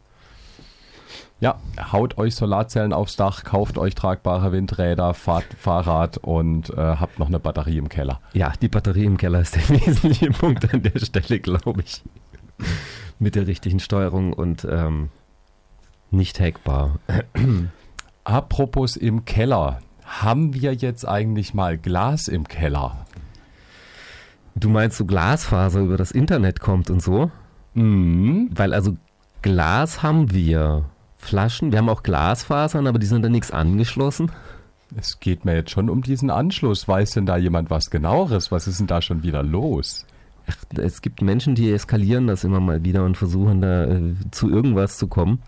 [1.38, 1.60] Ja,
[1.92, 7.28] haut euch Solarzellen aufs Dach, kauft euch tragbare Windräder, fahrt Fahrrad und äh, habt noch
[7.28, 8.20] eine Batterie im Keller.
[8.32, 12.02] Ja, die Batterie im Keller ist der wesentliche Punkt an der Stelle, glaube ich.
[13.18, 15.10] Mit der richtigen Steuerung und ähm,
[16.10, 16.98] nicht hackbar.
[18.24, 19.80] Apropos im Keller.
[20.04, 23.05] Haben wir jetzt eigentlich mal Glas im Keller?
[24.58, 27.30] Du meinst so Glasfaser über das Internet kommt und so?
[27.74, 28.48] Mhm.
[28.52, 28.96] Weil also
[29.42, 30.84] Glas haben wir.
[31.18, 34.30] Flaschen, wir haben auch Glasfasern, aber die sind da nichts angeschlossen.
[34.96, 36.86] Es geht mir jetzt schon um diesen Anschluss.
[36.86, 38.52] Weiß denn da jemand was genaueres?
[38.52, 40.06] Was ist denn da schon wieder los?
[40.48, 44.48] Ach, es gibt Menschen, die eskalieren das immer mal wieder und versuchen da äh, zu
[44.48, 45.42] irgendwas zu kommen.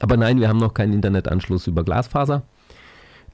[0.00, 2.42] Aber nein, wir haben noch keinen Internetanschluss über Glasfaser.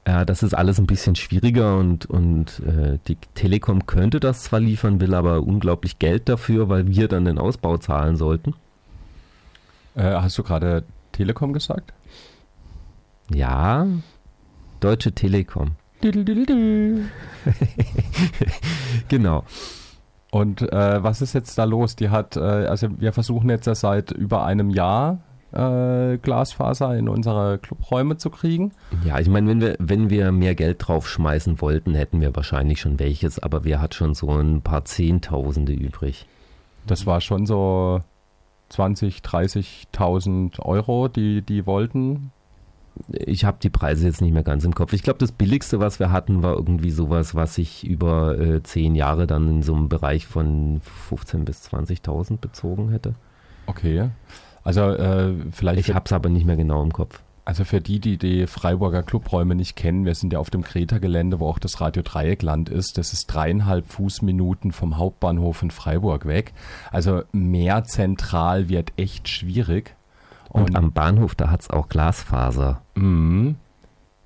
[0.07, 4.61] Ja, das ist alles ein bisschen schwieriger und, und äh, die Telekom könnte das zwar
[4.61, 8.55] liefern, will aber unglaublich Geld dafür, weil wir dann den Ausbau zahlen sollten.
[9.95, 11.91] Äh, hast du gerade Telekom gesagt?
[13.33, 13.85] Ja,
[14.79, 15.71] Deutsche Telekom.
[19.09, 19.43] genau.
[20.31, 21.97] Und äh, was ist jetzt da los?
[21.97, 25.19] Die hat, äh, also wir versuchen jetzt ja seit über einem Jahr
[25.51, 28.71] äh, Glasfaser in unsere Clubräume zu kriegen.
[29.05, 32.81] Ja, ich meine, wenn wir, wenn wir mehr Geld drauf schmeißen wollten, hätten wir wahrscheinlich
[32.81, 36.27] schon welches, aber wer hat schon so ein paar Zehntausende übrig?
[36.85, 38.01] Das war schon so
[38.69, 42.31] 20, 30.000 Euro, die die wollten.
[43.11, 44.93] Ich habe die Preise jetzt nicht mehr ganz im Kopf.
[44.93, 48.95] Ich glaube, das billigste, was wir hatten, war irgendwie sowas, was sich über äh, zehn
[48.95, 50.81] Jahre dann in so einem Bereich von
[51.11, 53.13] 15.000 bis 20.000 bezogen hätte.
[53.67, 54.09] Okay.
[54.67, 55.87] Also äh, vielleicht.
[55.87, 57.21] Ich habe es aber nicht mehr genau im Kopf.
[57.45, 61.39] Also für die, die die Freiburger Clubräume nicht kennen, wir sind ja auf dem Kreta-Gelände,
[61.39, 62.97] wo auch das Radio Dreieckland ist.
[62.97, 66.51] Das ist dreieinhalb Fußminuten vom Hauptbahnhof in Freiburg weg.
[66.91, 69.95] Also mehr zentral wird echt schwierig.
[70.49, 72.81] Und, am Bahnhof, da hat es auch Glasfaser.
[72.95, 73.55] Mhm.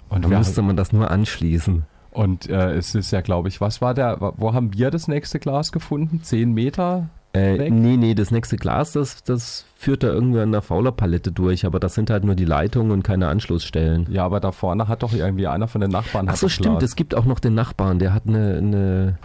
[0.10, 1.84] Und da müsste man das nur anschließen.
[2.10, 5.38] Und äh, es ist ja, glaube ich, was war der, wo haben wir das nächste
[5.38, 6.24] Glas gefunden?
[6.24, 7.10] Zehn Meter?
[7.34, 7.72] Äh, weg?
[7.72, 11.80] nee, nee, das nächste Glas, das, das führt da irgendwie an der Faulerpalette durch, aber
[11.80, 14.08] das sind halt nur die Leitungen und keine Anschlussstellen.
[14.10, 16.28] Ja, aber da vorne hat doch irgendwie einer von den Nachbarn.
[16.28, 16.92] Ach hat so, doch stimmt, Glas.
[16.92, 19.18] es gibt auch noch den Nachbarn, der hat eine, eine,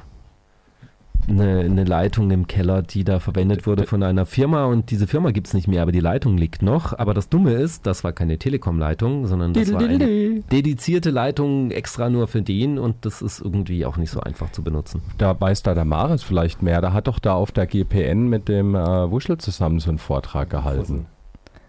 [1.28, 5.30] eine, eine Leitung im Keller, die da verwendet wurde von einer Firma und diese Firma
[5.30, 6.98] gibt es nicht mehr, aber die Leitung liegt noch.
[6.98, 12.10] Aber das Dumme ist, das war keine Telekom-Leitung, sondern das war eine dedizierte Leitung extra
[12.10, 15.02] nur für den und das ist irgendwie auch nicht so einfach zu benutzen.
[15.18, 16.80] Da weiß da der Maris vielleicht mehr.
[16.80, 20.50] Da hat doch da auf der GPN mit dem äh, Wuschel zusammen so einen Vortrag
[20.50, 21.06] gehalten.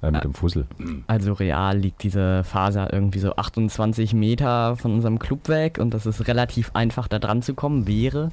[0.02, 0.68] Äh, mit dem Fussel.
[1.08, 6.06] Also real liegt diese Faser irgendwie so 28 Meter von unserem Club weg und das
[6.06, 8.30] ist relativ einfach da dran zu kommen, wäre.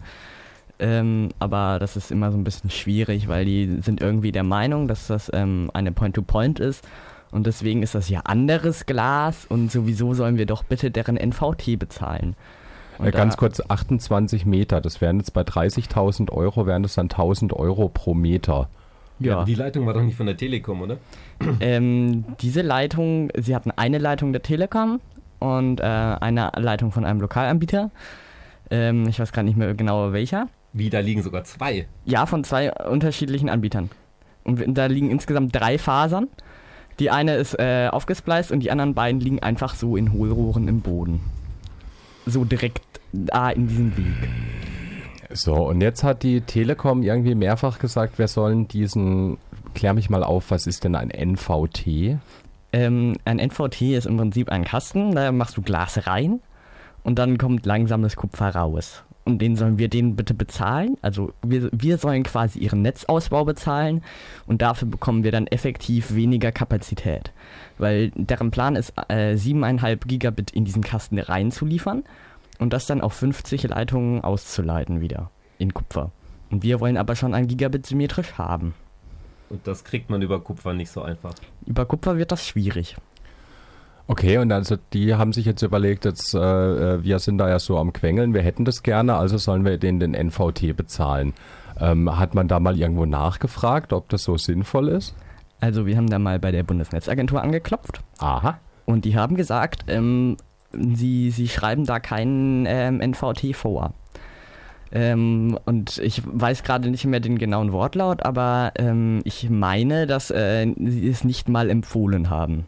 [0.78, 4.88] Ähm, aber das ist immer so ein bisschen schwierig, weil die sind irgendwie der Meinung,
[4.88, 6.86] dass das ähm, eine Point-to-Point ist.
[7.30, 11.78] Und deswegen ist das ja anderes Glas und sowieso sollen wir doch bitte deren NVT
[11.78, 12.36] bezahlen.
[12.98, 14.80] Und ganz kurz, 28 Meter.
[14.80, 18.68] Das wären jetzt bei 30.000 Euro, wären das dann 1.000 Euro pro Meter.
[19.18, 19.44] Ja.
[19.44, 20.98] Die Leitung war doch nicht von der Telekom, oder?
[21.60, 25.00] Ähm, diese Leitung, sie hatten eine Leitung der Telekom
[25.40, 27.90] und äh, eine Leitung von einem Lokalanbieter.
[28.70, 30.48] Ähm, ich weiß gerade nicht mehr genau welcher.
[30.74, 31.86] Wie, da liegen sogar zwei.
[32.04, 33.90] Ja, von zwei unterschiedlichen Anbietern.
[34.42, 36.28] Und da liegen insgesamt drei Fasern.
[36.98, 40.80] Die eine ist äh, aufgespleist und die anderen beiden liegen einfach so in Hohlrohren im
[40.80, 41.20] Boden.
[42.26, 42.82] So direkt
[43.12, 44.28] da in diesem Weg.
[45.30, 49.38] So, und jetzt hat die Telekom irgendwie mehrfach gesagt, wir sollen diesen,
[49.74, 52.18] klär mich mal auf, was ist denn ein NVT?
[52.72, 56.40] Ähm, ein NVT ist im Prinzip ein Kasten, da machst du Glas rein
[57.04, 59.04] und dann kommt langsam das Kupfer raus.
[59.26, 60.98] Und den sollen wir denen bitte bezahlen.
[61.00, 64.02] Also wir, wir sollen quasi ihren Netzausbau bezahlen
[64.46, 67.32] und dafür bekommen wir dann effektiv weniger Kapazität.
[67.78, 72.04] Weil deren Plan ist, äh, 7,5 Gigabit in diesen Kasten reinzuliefern
[72.58, 76.12] und das dann auf 50 Leitungen auszuleiten wieder in Kupfer.
[76.50, 78.74] Und wir wollen aber schon ein Gigabit symmetrisch haben.
[79.48, 81.34] Und das kriegt man über Kupfer nicht so einfach.
[81.66, 82.96] Über Kupfer wird das schwierig.
[84.06, 87.58] Okay, und also die haben sich jetzt überlegt, jetzt, äh, äh, wir sind da ja
[87.58, 91.32] so am Quengeln, wir hätten das gerne, also sollen wir denen den NVT bezahlen.
[91.80, 95.14] Ähm, hat man da mal irgendwo nachgefragt, ob das so sinnvoll ist?
[95.60, 98.58] Also wir haben da mal bei der Bundesnetzagentur angeklopft Aha.
[98.84, 100.36] und die haben gesagt, ähm,
[100.72, 103.94] sie, sie schreiben da keinen ähm, NVT vor.
[104.92, 110.30] Ähm, und ich weiß gerade nicht mehr den genauen Wortlaut, aber ähm, ich meine, dass
[110.30, 112.66] äh, sie es nicht mal empfohlen haben.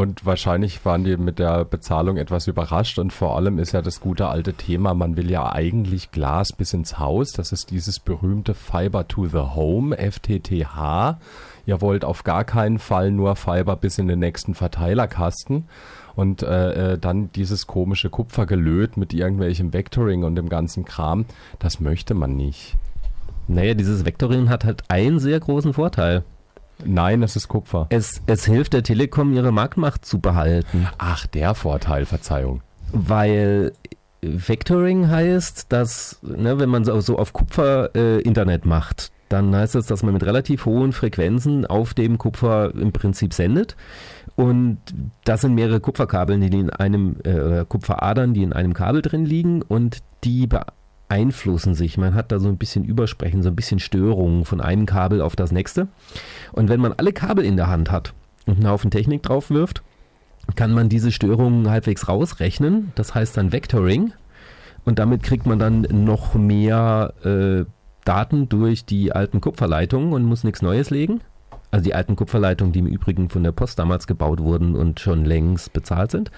[0.00, 4.00] Und wahrscheinlich waren die mit der Bezahlung etwas überrascht und vor allem ist ja das
[4.00, 8.54] gute alte Thema, man will ja eigentlich Glas bis ins Haus, das ist dieses berühmte
[8.54, 11.18] Fiber to the Home, FTTH.
[11.66, 15.64] Ihr wollt auf gar keinen Fall nur Fiber bis in den nächsten Verteilerkasten
[16.16, 21.26] und äh, äh, dann dieses komische Kupfergelöt mit irgendwelchem Vectoring und dem ganzen Kram,
[21.58, 22.74] das möchte man nicht.
[23.48, 26.24] Naja, dieses Vectoring hat halt einen sehr großen Vorteil.
[26.84, 27.86] Nein, es ist Kupfer.
[27.90, 30.88] Es, es hilft der Telekom, ihre Marktmacht zu behalten.
[30.98, 32.62] Ach, der Vorteil, Verzeihung.
[32.92, 33.72] Weil
[34.22, 39.76] Vectoring heißt, dass, ne, wenn man so, so auf Kupfer äh, Internet macht, dann heißt
[39.76, 43.76] das, dass man mit relativ hohen Frequenzen auf dem Kupfer im Prinzip sendet.
[44.34, 44.78] Und
[45.24, 49.62] das sind mehrere Kupferkabeln, die in einem, äh, Kupferadern, die in einem Kabel drin liegen
[49.62, 50.48] und die
[51.10, 51.98] beeinflussen sich.
[51.98, 55.34] Man hat da so ein bisschen Übersprechen, so ein bisschen Störungen von einem Kabel auf
[55.34, 55.88] das nächste.
[56.52, 58.14] Und wenn man alle Kabel in der Hand hat
[58.46, 59.82] und einen Haufen Technik drauf wirft,
[60.54, 62.92] kann man diese Störungen halbwegs rausrechnen.
[62.94, 64.12] Das heißt dann Vectoring.
[64.84, 67.64] Und damit kriegt man dann noch mehr äh,
[68.04, 71.20] Daten durch die alten Kupferleitungen und muss nichts Neues legen.
[71.72, 75.24] Also die alten Kupferleitungen, die im Übrigen von der Post damals gebaut wurden und schon
[75.24, 76.30] längst bezahlt sind.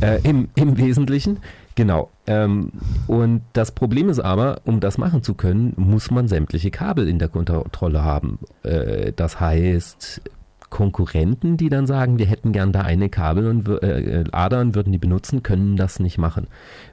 [0.00, 1.38] Äh, im, Im Wesentlichen.
[1.76, 2.10] Genau.
[2.26, 2.72] Ähm,
[3.06, 7.18] und das Problem ist aber, um das machen zu können, muss man sämtliche Kabel in
[7.18, 8.38] der Kontrolle haben.
[8.62, 10.22] Äh, das heißt,
[10.70, 14.98] Konkurrenten, die dann sagen, wir hätten gern da eine Kabel und äh, Adern würden die
[14.98, 16.48] benutzen, können das nicht machen.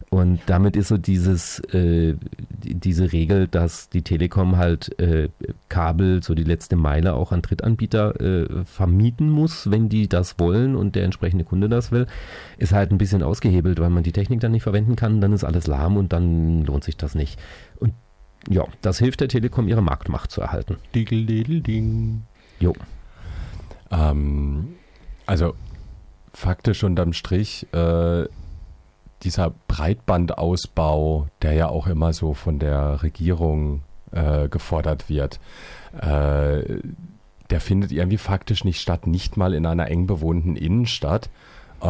[0.10, 2.16] Und damit ist so dieses, äh,
[2.52, 5.30] diese Regel, dass die Telekom halt äh,
[5.70, 10.76] Kabel, so die letzte Meile auch an Drittanbieter äh, vermieten muss, wenn die das wollen
[10.76, 12.06] und der entsprechende Kunde das will,
[12.60, 15.44] ist halt ein bisschen ausgehebelt, weil man die Technik dann nicht verwenden kann, dann ist
[15.44, 17.40] alles lahm und dann lohnt sich das nicht.
[17.80, 17.94] Und
[18.50, 20.78] ja, das hilft der Telekom, ihre Marktmacht zu erhalten.
[21.64, 22.22] Ding.
[22.60, 22.74] Jo.
[23.94, 24.76] Ähm,
[25.26, 25.54] also
[26.34, 28.26] faktisch unterm Strich, äh,
[29.22, 35.40] dieser Breitbandausbau, der ja auch immer so von der Regierung äh, gefordert wird,
[35.94, 36.82] äh,
[37.50, 41.30] der findet irgendwie faktisch nicht statt, nicht mal in einer eng bewohnten Innenstadt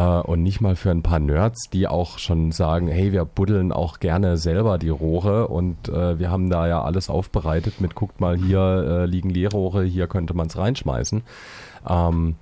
[0.00, 4.00] und nicht mal für ein paar Nerds, die auch schon sagen, hey, wir buddeln auch
[4.00, 8.36] gerne selber die Rohre und äh, wir haben da ja alles aufbereitet mit, guckt mal,
[8.36, 11.22] hier äh, liegen Leerrohre, hier könnte man es reinschmeißen.
[11.88, 12.34] Ähm,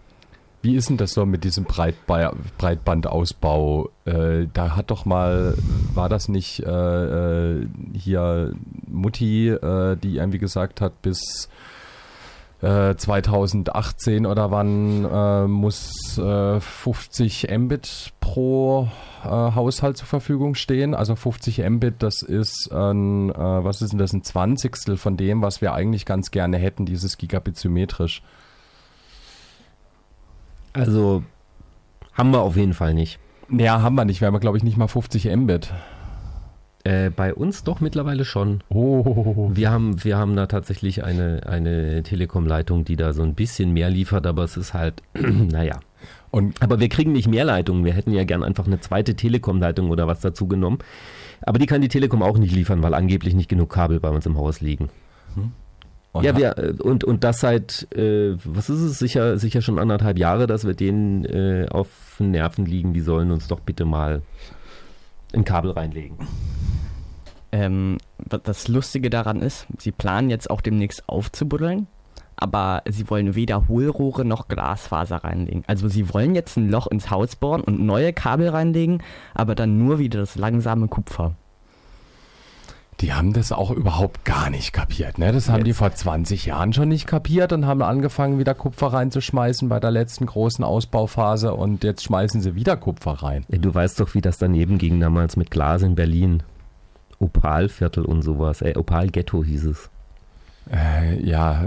[0.62, 3.90] wie ist denn das so mit diesem Breitba Breitbandausbau?
[4.04, 5.56] Äh, da hat doch mal,
[5.92, 8.54] war das nicht äh, äh hier
[8.86, 11.48] Mutti, äh, die irgendwie gesagt hat, bis
[12.62, 18.88] 2018 äh, oder wann äh, muss 50 Mbit pro
[19.24, 20.94] Haushalt zur Verfügung stehen?
[20.94, 25.60] Also 50 Mbit, das ist ein, was ist denn das, ein Zwanzigstel von dem, was
[25.60, 28.22] wir eigentlich ganz gerne hätten, dieses Gigabit symmetrisch.
[30.72, 31.24] Also
[32.14, 33.18] haben wir auf jeden Fall nicht.
[33.50, 34.20] Ja, haben wir nicht.
[34.20, 35.72] Wir haben, glaube ich, nicht mal 50 Mbit.
[36.84, 38.64] Äh, bei uns doch mittlerweile schon.
[38.68, 39.50] Oh.
[39.54, 43.88] Wir haben, wir haben da tatsächlich eine, eine Telekom-Leitung, die da so ein bisschen mehr
[43.88, 45.78] liefert, aber es ist halt, naja.
[46.32, 47.84] Und aber wir kriegen nicht mehr Leitungen.
[47.84, 50.78] Wir hätten ja gern einfach eine zweite Telekom-Leitung oder was dazu genommen.
[51.42, 54.26] Aber die kann die Telekom auch nicht liefern, weil angeblich nicht genug Kabel bei uns
[54.26, 54.88] im Haus liegen.
[55.34, 55.52] Hm.
[56.12, 59.78] Und ja, wir, äh, und, und das seit, äh, was ist es, sicher, sicher schon
[59.78, 64.22] anderthalb Jahre, dass wir denen äh, auf Nerven liegen, die sollen uns doch bitte mal
[65.32, 66.16] ein Kabel reinlegen.
[67.52, 71.86] Ähm, das Lustige daran ist, sie planen jetzt auch demnächst aufzubuddeln,
[72.36, 75.62] aber sie wollen weder Hohlrohre noch Glasfaser reinlegen.
[75.66, 79.02] Also sie wollen jetzt ein Loch ins Haus bohren und neue Kabel reinlegen,
[79.34, 81.36] aber dann nur wieder das langsame Kupfer
[83.02, 85.18] die haben das auch überhaupt gar nicht kapiert.
[85.18, 85.32] Ne?
[85.32, 85.66] Das haben Jetzt.
[85.66, 89.90] die vor 20 Jahren schon nicht kapiert und haben angefangen, wieder Kupfer reinzuschmeißen bei der
[89.90, 93.44] letzten großen Ausbauphase und jetzt schmeißen sie wieder Kupfer rein.
[93.48, 96.44] Ja, du weißt doch, wie das daneben ging damals mit Glas in Berlin.
[97.22, 98.62] Opalviertel und sowas.
[98.62, 99.90] Äh, Opal-Ghetto hieß es.
[100.70, 101.62] Äh, ja.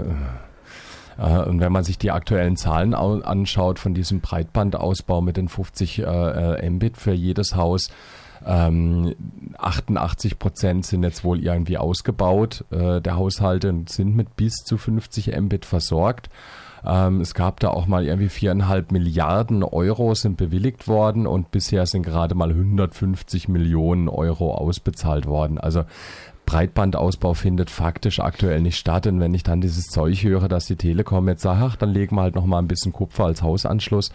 [1.18, 6.00] Äh, und wenn man sich die aktuellen Zahlen anschaut von diesem Breitbandausbau mit den 50
[6.00, 7.88] äh, Mbit für jedes Haus,
[8.44, 9.14] ähm,
[9.58, 14.76] 88 Prozent sind jetzt wohl irgendwie ausgebaut äh, der Haushalte und sind mit bis zu
[14.76, 16.28] 50 Mbit versorgt.
[16.86, 21.86] Ähm, es gab da auch mal irgendwie viereinhalb Milliarden Euro sind bewilligt worden und bisher
[21.86, 25.58] sind gerade mal 150 Millionen Euro ausbezahlt worden.
[25.58, 25.84] Also
[26.46, 29.06] Breitbandausbau findet faktisch aktuell nicht statt.
[29.06, 32.16] Und wenn ich dann dieses Zeug höre, dass die Telekom jetzt sagt, ach, dann legen
[32.16, 34.12] wir halt noch mal ein bisschen Kupfer als Hausanschluss.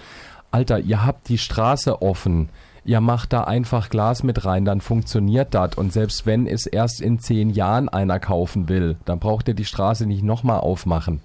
[0.49, 2.49] Alter, ihr habt die Straße offen
[2.83, 5.75] ihr macht da einfach Glas mit rein, dann funktioniert das.
[5.75, 9.65] Und selbst wenn es erst in zehn Jahren einer kaufen will, dann braucht ihr die
[9.65, 11.21] Straße nicht nochmal aufmachen.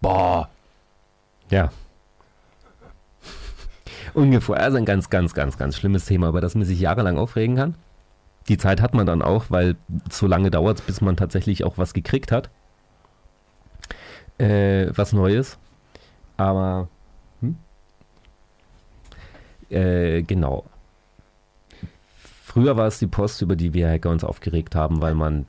[0.00, 0.48] Boah.
[1.50, 1.70] Ja.
[4.14, 4.56] Ungefähr.
[4.56, 7.74] Also ein ganz, ganz, ganz, ganz schlimmes Thema, über das man sich jahrelang aufregen kann.
[8.48, 9.76] Die Zeit hat man dann auch, weil
[10.10, 12.50] so lange dauert es, bis man tatsächlich auch was gekriegt hat.
[14.38, 15.58] Äh, was Neues.
[16.36, 16.88] Aber
[17.40, 17.56] hm?
[19.68, 20.64] äh, genau.
[22.44, 25.46] Früher war es die Post, über die wir Hacker uns aufgeregt haben, weil man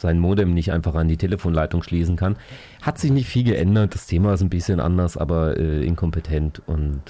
[0.00, 2.36] sein Modem nicht einfach an die Telefonleitung schließen kann.
[2.80, 3.94] Hat sich nicht viel geändert.
[3.94, 7.02] Das Thema ist ein bisschen anders, aber äh, inkompetent und.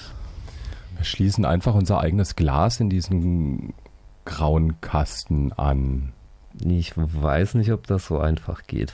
[0.97, 3.73] Wir schließen einfach unser eigenes Glas in diesen
[4.27, 6.13] grauen Kasten an.
[6.63, 8.93] Ich weiß nicht, ob das so einfach geht.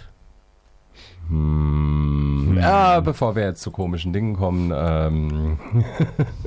[1.28, 2.50] Hm.
[2.50, 2.58] hm.
[2.58, 5.58] Ja, bevor wir jetzt zu komischen Dingen kommen, ähm,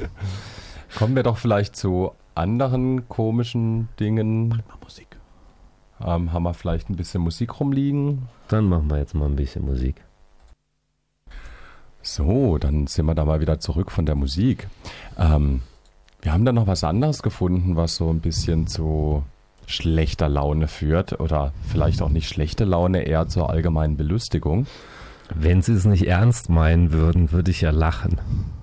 [0.98, 4.64] kommen wir doch vielleicht zu anderen komischen Dingen.
[4.82, 5.09] Musik.
[6.04, 8.28] Ähm, haben wir vielleicht ein bisschen Musik rumliegen?
[8.48, 10.04] Dann machen wir jetzt mal ein bisschen Musik.
[12.02, 14.68] So, dann sind wir da mal wieder zurück von der Musik.
[15.18, 15.62] Ähm,
[16.22, 19.24] wir haben da noch was anderes gefunden, was so ein bisschen zu
[19.66, 24.66] schlechter Laune führt oder vielleicht auch nicht schlechte Laune, eher zur allgemeinen Belustigung.
[25.34, 28.19] Wenn Sie es nicht ernst meinen würden, würde ich ja lachen.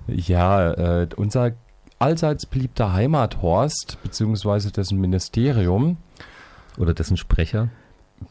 [0.07, 1.53] Ja, äh, unser
[1.99, 5.97] allseits beliebter Heimathorst beziehungsweise dessen Ministerium
[6.77, 7.69] Oder dessen Sprecher.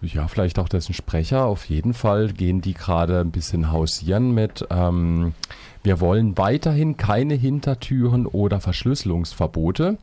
[0.01, 1.47] ja, vielleicht auch dessen Sprecher.
[1.47, 5.35] Auf jeden Fall gehen die gerade ein bisschen hausieren mit, ähm,
[5.83, 9.99] wir wollen weiterhin keine Hintertüren oder Verschlüsselungsverbote.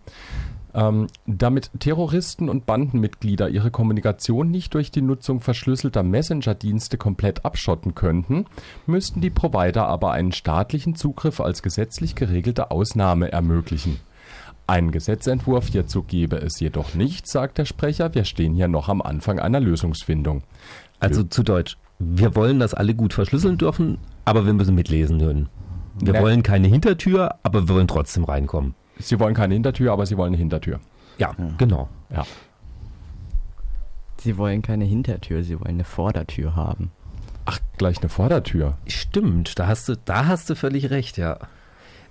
[0.76, 7.94] Ähm, damit Terroristen und Bandenmitglieder ihre Kommunikation nicht durch die Nutzung verschlüsselter Messenger-Dienste komplett abschotten
[7.94, 8.46] könnten,
[8.88, 14.00] müssten die Provider aber einen staatlichen Zugriff als gesetzlich geregelte Ausnahme ermöglichen.
[14.66, 18.14] Einen Gesetzentwurf hierzu gebe es jedoch nicht, sagt der Sprecher.
[18.16, 20.44] Wir stehen hier noch am Anfang einer Lösungsfindung.
[21.00, 21.78] Also zu Deutsch.
[22.00, 25.50] Wir wollen, dass alle gut verschlüsseln dürfen, aber wir müssen mitlesen können.
[26.00, 26.22] Wir Ne.
[26.22, 28.74] wollen keine Hintertür, aber wir wollen trotzdem reinkommen.
[29.00, 30.80] Sie wollen keine Hintertür, aber sie wollen eine Hintertür.
[31.18, 31.90] Ja, genau.
[32.10, 32.26] Ja.
[34.18, 36.92] Sie wollen keine Hintertür, sie wollen eine Vordertür haben.
[37.46, 38.78] Ach, gleich eine Vordertür.
[38.88, 41.38] Stimmt, da hast du, da hast du völlig recht, ja.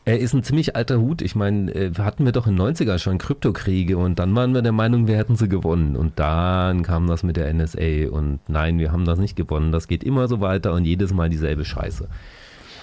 [0.05, 1.23] Er ist ein ziemlich alter Hut.
[1.23, 4.63] Ich meine, äh, hatten wir doch in den 90er schon Kryptokriege und dann waren wir
[4.63, 5.95] der Meinung, wir hätten sie gewonnen.
[5.95, 9.71] Und dann kam das mit der NSA und nein, wir haben das nicht gewonnen.
[9.71, 12.09] Das geht immer so weiter und jedes Mal dieselbe Scheiße.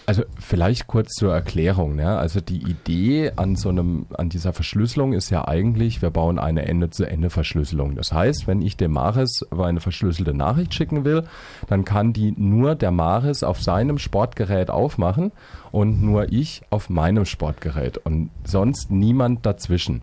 [0.10, 1.96] Also vielleicht kurz zur Erklärung.
[1.96, 2.18] Ne?
[2.18, 6.68] Also die Idee an so einem, an dieser Verschlüsselung ist ja eigentlich, wir bauen eine
[6.68, 7.94] Ende-zu-Ende-Verschlüsselung.
[7.94, 11.26] Das heißt, wenn ich dem Maris eine verschlüsselte Nachricht schicken will,
[11.68, 15.32] dann kann die nur der Maris auf seinem Sportgerät aufmachen
[15.72, 20.02] und nur ich auf meinem Sportgerät und sonst niemand dazwischen.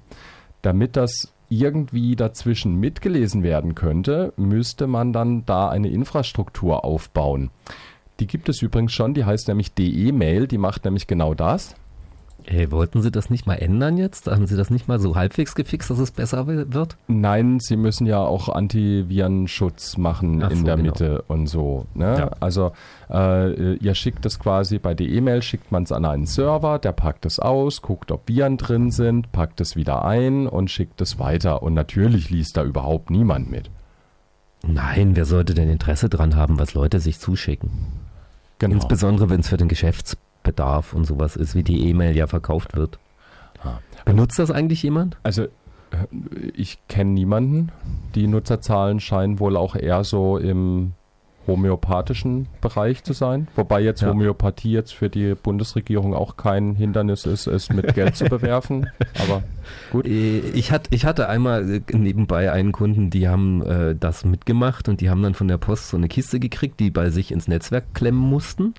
[0.63, 7.51] Damit das irgendwie dazwischen mitgelesen werden könnte, müsste man dann da eine Infrastruktur aufbauen.
[8.21, 11.75] Die gibt es übrigens schon, die heißt nämlich DE-Mail, die macht nämlich genau das.
[12.49, 14.29] Hey, wollten Sie das nicht mal ändern jetzt?
[14.29, 16.97] Haben Sie das nicht mal so halbwegs gefixt, dass es besser wi- wird?
[17.09, 20.87] Nein, sie müssen ja auch Antivirenschutz machen Ach in so, der genau.
[20.89, 21.87] Mitte und so.
[21.95, 22.17] Ne?
[22.19, 22.31] Ja.
[22.39, 22.71] Also
[23.11, 26.93] äh, ihr schickt es quasi bei der E-Mail, schickt man es an einen Server, der
[26.93, 31.19] packt es aus, guckt, ob Viren drin sind, packt es wieder ein und schickt es
[31.19, 31.63] weiter.
[31.65, 33.71] Und natürlich liest da überhaupt niemand mit.
[34.65, 37.71] Nein, wer sollte denn Interesse dran haben, was Leute sich zuschicken?
[38.59, 38.75] Genau.
[38.75, 42.99] Insbesondere, wenn es für den Geschäftsbedarf und sowas ist, wie die E-Mail ja verkauft wird.
[43.63, 43.79] Ah.
[44.05, 45.19] Benutzt das eigentlich jemand?
[45.23, 45.49] Also äh,
[46.55, 47.73] ich kenne niemanden.
[48.15, 50.93] Die Nutzerzahlen scheinen wohl auch eher so im
[51.47, 53.49] homöopathischen Bereich zu sein.
[53.57, 54.09] Wobei jetzt Ja.
[54.09, 58.87] Homöopathie jetzt für die Bundesregierung auch kein Hindernis ist, es mit Geld zu bewerfen.
[59.23, 59.43] Aber
[59.91, 60.07] gut.
[60.07, 64.89] Äh, Ich, hat, ich hatte einmal äh, nebenbei einen Kunden, die haben äh, das mitgemacht
[64.89, 67.49] und die haben dann von der Post so eine Kiste gekriegt, die bei sich ins
[67.49, 68.75] Netzwerk klemmen mussten.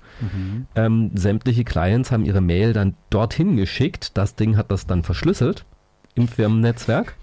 [0.74, 4.16] Ähm, sämtliche Clients haben ihre Mail dann dorthin geschickt.
[4.16, 5.64] Das Ding hat das dann verschlüsselt
[6.14, 7.14] im Firmennetzwerk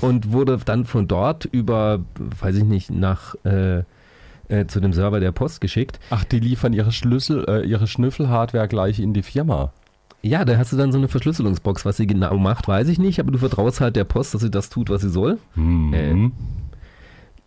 [0.00, 2.00] und wurde dann von dort über,
[2.40, 3.82] weiß ich nicht, nach äh,
[4.50, 6.00] äh, zu dem Server der Post geschickt.
[6.10, 9.72] Ach, die liefern ihre Schlüssel, äh, ihre Schnüffelhardware gleich in die Firma.
[10.22, 11.84] Ja, da hast du dann so eine Verschlüsselungsbox.
[11.84, 14.50] Was sie genau macht, weiß ich nicht, aber du vertraust halt der Post, dass sie
[14.50, 15.38] das tut, was sie soll.
[15.54, 16.32] Mhm.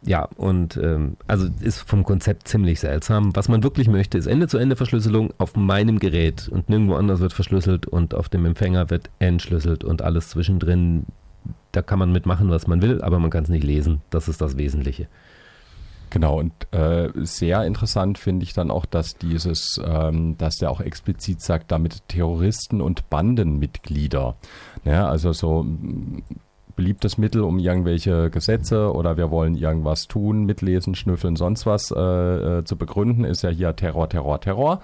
[0.06, 3.36] Ja, und ähm, also ist vom Konzept ziemlich seltsam.
[3.36, 8.14] Was man wirklich möchte, ist Ende-zu-Ende-Verschlüsselung auf meinem Gerät und nirgendwo anders wird verschlüsselt und
[8.14, 11.06] auf dem Empfänger wird entschlüsselt und alles zwischendrin.
[11.72, 14.02] Da kann man mitmachen, was man will, aber man kann es nicht lesen.
[14.10, 15.08] Das ist das Wesentliche.
[16.14, 20.80] Genau, und äh, sehr interessant finde ich dann auch, dass dieses, ähm, dass der auch
[20.80, 24.36] explizit sagt, damit Terroristen und Bandenmitglieder.
[24.86, 25.66] Ja, also so
[26.76, 32.00] beliebtes Mittel, um irgendwelche Gesetze oder wir wollen irgendwas tun, mitlesen, schnüffeln, sonst was äh,
[32.00, 34.82] äh, zu begründen, ist ja hier Terror, Terror, Terror.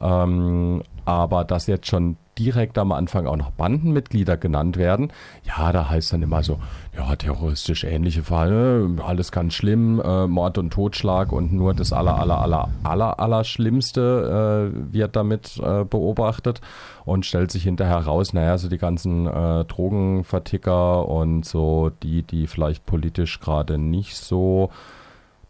[0.00, 5.12] Ähm, aber dass jetzt schon direkt am Anfang auch noch Bandenmitglieder genannt werden,
[5.44, 6.58] ja, da heißt dann immer so,
[6.96, 12.18] ja, terroristisch ähnliche Fälle, alles ganz schlimm, äh, Mord und Totschlag und nur das aller,
[12.18, 16.60] aller, aller, aller, aller Schlimmste äh, wird damit äh, beobachtet
[17.04, 22.46] und stellt sich hinterher raus, naja, so die ganzen äh, Drogenverticker und so die, die
[22.46, 24.70] vielleicht politisch gerade nicht so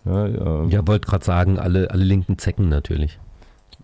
[0.05, 3.19] ne, äh, Ja, wollte gerade sagen, alle, alle linken Zecken natürlich.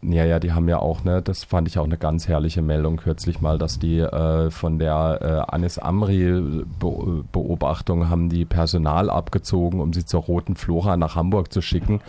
[0.07, 2.97] Ja, ja, die haben ja auch, ne, das fand ich auch eine ganz herrliche Meldung
[2.97, 9.11] kürzlich mal, dass die äh, von der äh, Anis Amri Be Beobachtung haben die Personal
[9.11, 12.01] abgezogen, um sie zur Roten Flora nach Hamburg zu schicken,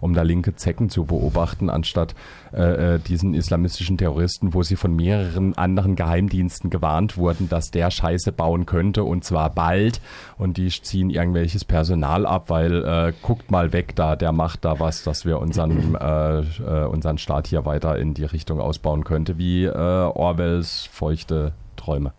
[0.00, 2.14] um da linke Zecken zu beobachten, anstatt
[2.54, 7.90] äh, äh, diesen islamistischen Terroristen, wo sie von mehreren anderen Geheimdiensten gewarnt wurden, dass der
[7.90, 10.00] Scheiße bauen könnte und zwar bald
[10.38, 14.78] und die ziehen irgendwelches Personal ab, weil äh, guckt mal weg da, der macht da
[14.78, 19.36] was, dass wir unseren, äh, äh, unseren Staat hier weiter in die Richtung ausbauen könnte,
[19.36, 22.12] wie äh, Orwells feuchte Träume.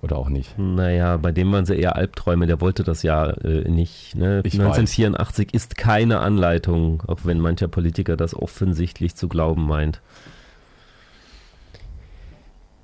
[0.00, 0.56] Oder auch nicht.
[0.58, 4.14] Naja, bei dem waren sie eher Albträume, der wollte das ja äh, nicht.
[4.14, 4.42] Ne?
[4.44, 10.00] Ich 1984 ist keine Anleitung, auch wenn mancher Politiker das offensichtlich zu glauben meint.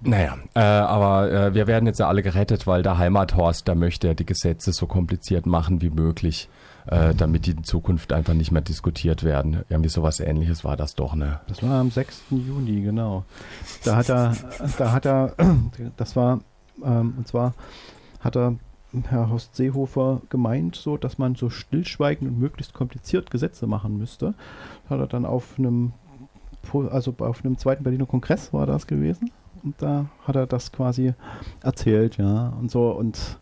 [0.01, 4.09] Naja, äh, aber äh, wir werden jetzt ja alle gerettet, weil der Heimathorst, der möchte
[4.09, 6.51] ja die Gesetze so kompliziert machen wie möglich,
[6.87, 9.65] äh, damit die in Zukunft einfach nicht mehr diskutiert werden.
[9.71, 11.41] Irgendwie sowas ähnliches war das doch, ne?
[11.49, 12.25] Das war am 6.
[12.31, 13.25] Juni, genau.
[13.85, 14.37] Da hat er,
[14.77, 15.35] da hat er,
[15.97, 16.41] das war,
[16.83, 17.55] ähm, und zwar
[18.21, 18.57] hat er
[19.09, 24.35] Herr Horst Seehofer gemeint, so dass man so stillschweigend und möglichst kompliziert Gesetze machen müsste.
[24.89, 25.93] Hat er dann auf einem,
[26.91, 29.31] also auf einem zweiten Berliner Kongress war das gewesen.
[29.65, 31.15] Und da hat er das quasi
[31.63, 32.91] erzählt, ja, und so.
[32.91, 33.39] Und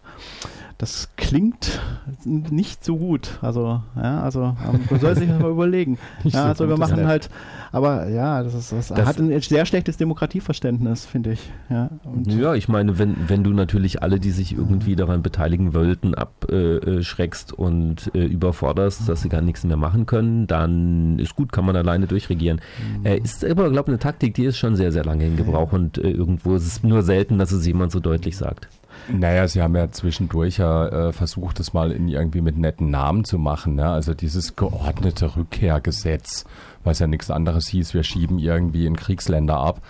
[0.83, 1.81] das klingt
[2.25, 3.39] nicht so gut.
[3.41, 5.97] Also, ja, also ähm, man soll sich das mal überlegen.
[6.25, 7.31] ja, also wir machen halt,
[7.71, 11.53] aber ja, das, ist, das, das hat ein sehr schlechtes Demokratieverständnis, finde ich.
[11.71, 11.89] Ja,
[12.25, 17.53] ja, ich meine, wenn, wenn du natürlich alle, die sich irgendwie daran beteiligen wollten, abschreckst
[17.53, 21.65] äh, und äh, überforderst, dass sie gar nichts mehr machen können, dann ist gut, kann
[21.65, 22.61] man alleine durchregieren.
[22.99, 23.07] Mhm.
[23.07, 25.73] Äh, ist aber, glaube ich, eine Taktik, die ist schon sehr, sehr lange in Gebrauch
[25.73, 28.67] und äh, irgendwo ist es nur selten, dass es jemand so deutlich sagt.
[29.09, 33.25] Naja, sie haben ja zwischendurch ja äh, versucht, das mal in irgendwie mit netten Namen
[33.25, 33.75] zu machen.
[33.75, 33.89] Ne?
[33.89, 36.45] Also dieses geordnete Rückkehrgesetz,
[36.85, 39.81] was ja nichts anderes hieß, wir schieben irgendwie in Kriegsländer ab.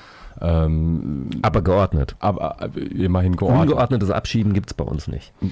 [0.41, 2.17] Ähm, aber geordnet.
[2.19, 3.63] Aber äh, immerhin geordnet.
[3.63, 5.33] Ungeordnetes Abschieben gibt es bei uns nicht.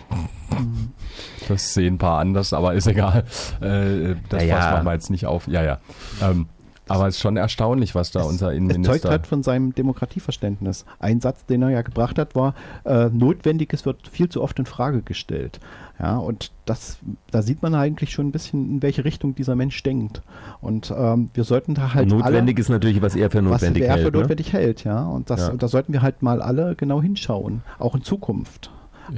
[1.49, 3.25] Das sehen ein paar anders, aber ist egal.
[3.61, 4.71] Äh, das naja.
[4.71, 5.49] machen wir jetzt nicht auf.
[5.49, 5.79] Ja, ja.
[6.23, 6.47] Ähm,
[6.91, 8.95] aber es ist schon erstaunlich, was da es, unser Innenminister...
[8.95, 10.85] Es zeugt halt von seinem Demokratieverständnis.
[10.99, 14.67] Ein Satz, den er ja gebracht hat, war, äh, Notwendiges wird viel zu oft in
[14.67, 15.61] Frage gestellt.
[16.01, 16.99] Ja, und das,
[17.31, 20.23] da sieht man eigentlich schon ein bisschen, in welche Richtung dieser Mensch denkt.
[20.61, 23.93] Und ähm, wir sollten da halt Notwendig alle, ist natürlich, was er für notwendig hält.
[23.93, 24.19] Was er für ne?
[24.19, 25.05] notwendig hält, ja.
[25.05, 25.55] Und das, ja.
[25.55, 28.71] da sollten wir halt mal alle genau hinschauen, auch in Zukunft.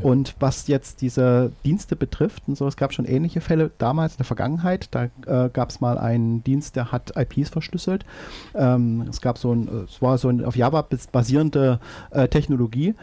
[0.03, 4.18] Und was jetzt diese Dienste betrifft, und so, es gab schon ähnliche Fälle damals in
[4.18, 4.88] der Vergangenheit.
[4.90, 8.05] Da äh, gab es mal einen Dienst, der hat IPs verschlüsselt.
[8.55, 11.80] Ähm, es gab so ein, es war so ein auf Java basierende
[12.11, 12.95] äh, Technologie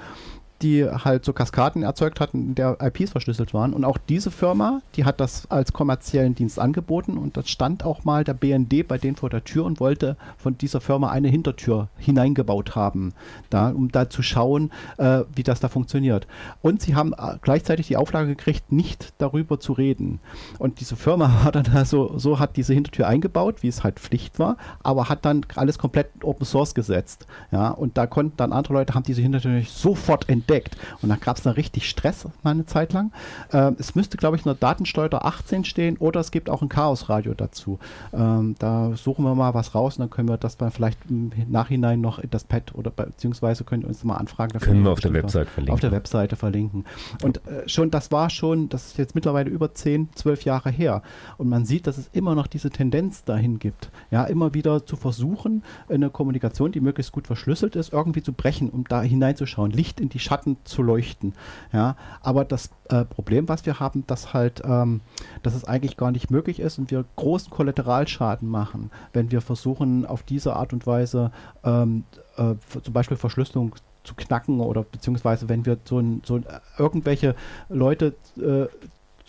[0.62, 3.74] die halt so Kaskaden erzeugt hatten, in der IPs verschlüsselt waren.
[3.74, 8.04] Und auch diese Firma, die hat das als kommerziellen Dienst angeboten und das stand auch
[8.04, 11.88] mal der BND bei denen vor der Tür und wollte von dieser Firma eine Hintertür
[11.98, 13.14] hineingebaut haben,
[13.50, 16.28] da, um da zu schauen, äh, wie das da funktioniert.
[16.62, 20.20] Und sie haben äh, gleichzeitig die Auflage gekriegt, nicht darüber zu reden.
[20.58, 24.40] Und diese Firma hat dann also, so hat diese Hintertür eingebaut, wie es halt Pflicht
[24.40, 27.28] war, aber hat dann alles komplett Open Source gesetzt.
[27.52, 30.78] Ja, und da konnten dann andere Leute haben diese Hintertür sofort entdeckt entdeckt.
[31.02, 33.12] Und da gab es dann richtig Stress mal eine Zeit lang.
[33.52, 37.34] Ähm, es müsste, glaube ich, nur Datensteuer 18 stehen oder es gibt auch ein Chaosradio
[37.34, 37.80] dazu.
[38.14, 41.32] Ähm, da suchen wir mal was raus und dann können wir das dann vielleicht im
[41.48, 44.54] Nachhinein noch in das Pad oder beziehungsweise können wir uns mal anfragen.
[44.54, 45.74] Dafür können wir auf der Website verlinken.
[45.74, 46.86] Auf der Webseite verlinken.
[47.24, 51.02] Und äh, schon, das war schon, das ist jetzt mittlerweile über 10, 12 Jahre her.
[51.38, 53.90] Und man sieht, dass es immer noch diese Tendenz dahin gibt.
[54.12, 58.70] Ja, immer wieder zu versuchen, eine Kommunikation, die möglichst gut verschlüsselt ist, irgendwie zu brechen,
[58.70, 59.72] um da hineinzuschauen.
[59.72, 61.34] Licht in die Schatten Schatten zu leuchten.
[61.74, 65.02] Ja, aber das äh, Problem, was wir haben, dass halt, ähm,
[65.44, 70.06] dass es eigentlich gar nicht möglich ist und wir großen Kollateralschaden machen, wenn wir versuchen,
[70.06, 71.32] auf diese Art und Weise
[71.64, 72.04] ähm,
[72.38, 76.42] äh, zum Beispiel Verschlüsselung zu knacken oder beziehungsweise wenn wir so, ein, so
[76.78, 77.36] irgendwelche
[77.68, 78.64] Leute äh,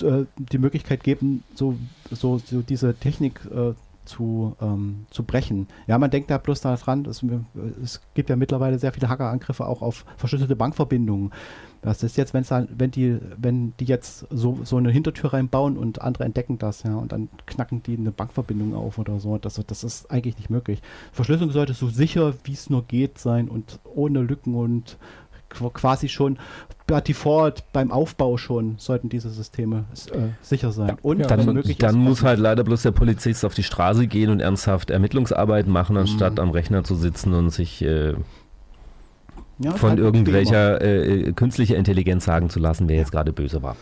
[0.05, 1.77] äh die Möglichkeit geben, so,
[2.11, 3.75] so, so diese Technik äh,
[4.05, 5.69] zu, ähm, zu brechen.
[5.87, 7.25] Ja, man denkt da bloß daran, es,
[7.83, 11.33] es gibt ja mittlerweile sehr viele Hackerangriffe auch auf verschlüsselte Bankverbindungen.
[11.83, 15.79] Was ist jetzt, wenn's dann, wenn die, wenn die jetzt so, so eine Hintertür reinbauen
[15.79, 19.39] und andere entdecken das, ja, und dann knacken die eine Bankverbindung auf oder so.
[19.39, 20.83] Das, das ist eigentlich nicht möglich.
[21.13, 24.99] Verschlüsselung sollte so sicher wie es nur geht sein und ohne Lücken und
[25.51, 26.39] quasi schon
[26.87, 30.89] per Default beim Aufbau schon sollten diese Systeme äh, sicher sein.
[30.89, 34.31] Ja, und ja, dann, dann muss halt leider bloß der Polizist auf die Straße gehen
[34.31, 36.41] und ernsthaft Ermittlungsarbeit machen, anstatt mhm.
[36.41, 38.15] am Rechner zu sitzen und sich äh,
[39.61, 43.63] ja, von halt irgendwelcher äh, äh, künstlicher Intelligenz sagen zu lassen, wer jetzt gerade böse
[43.63, 43.77] war.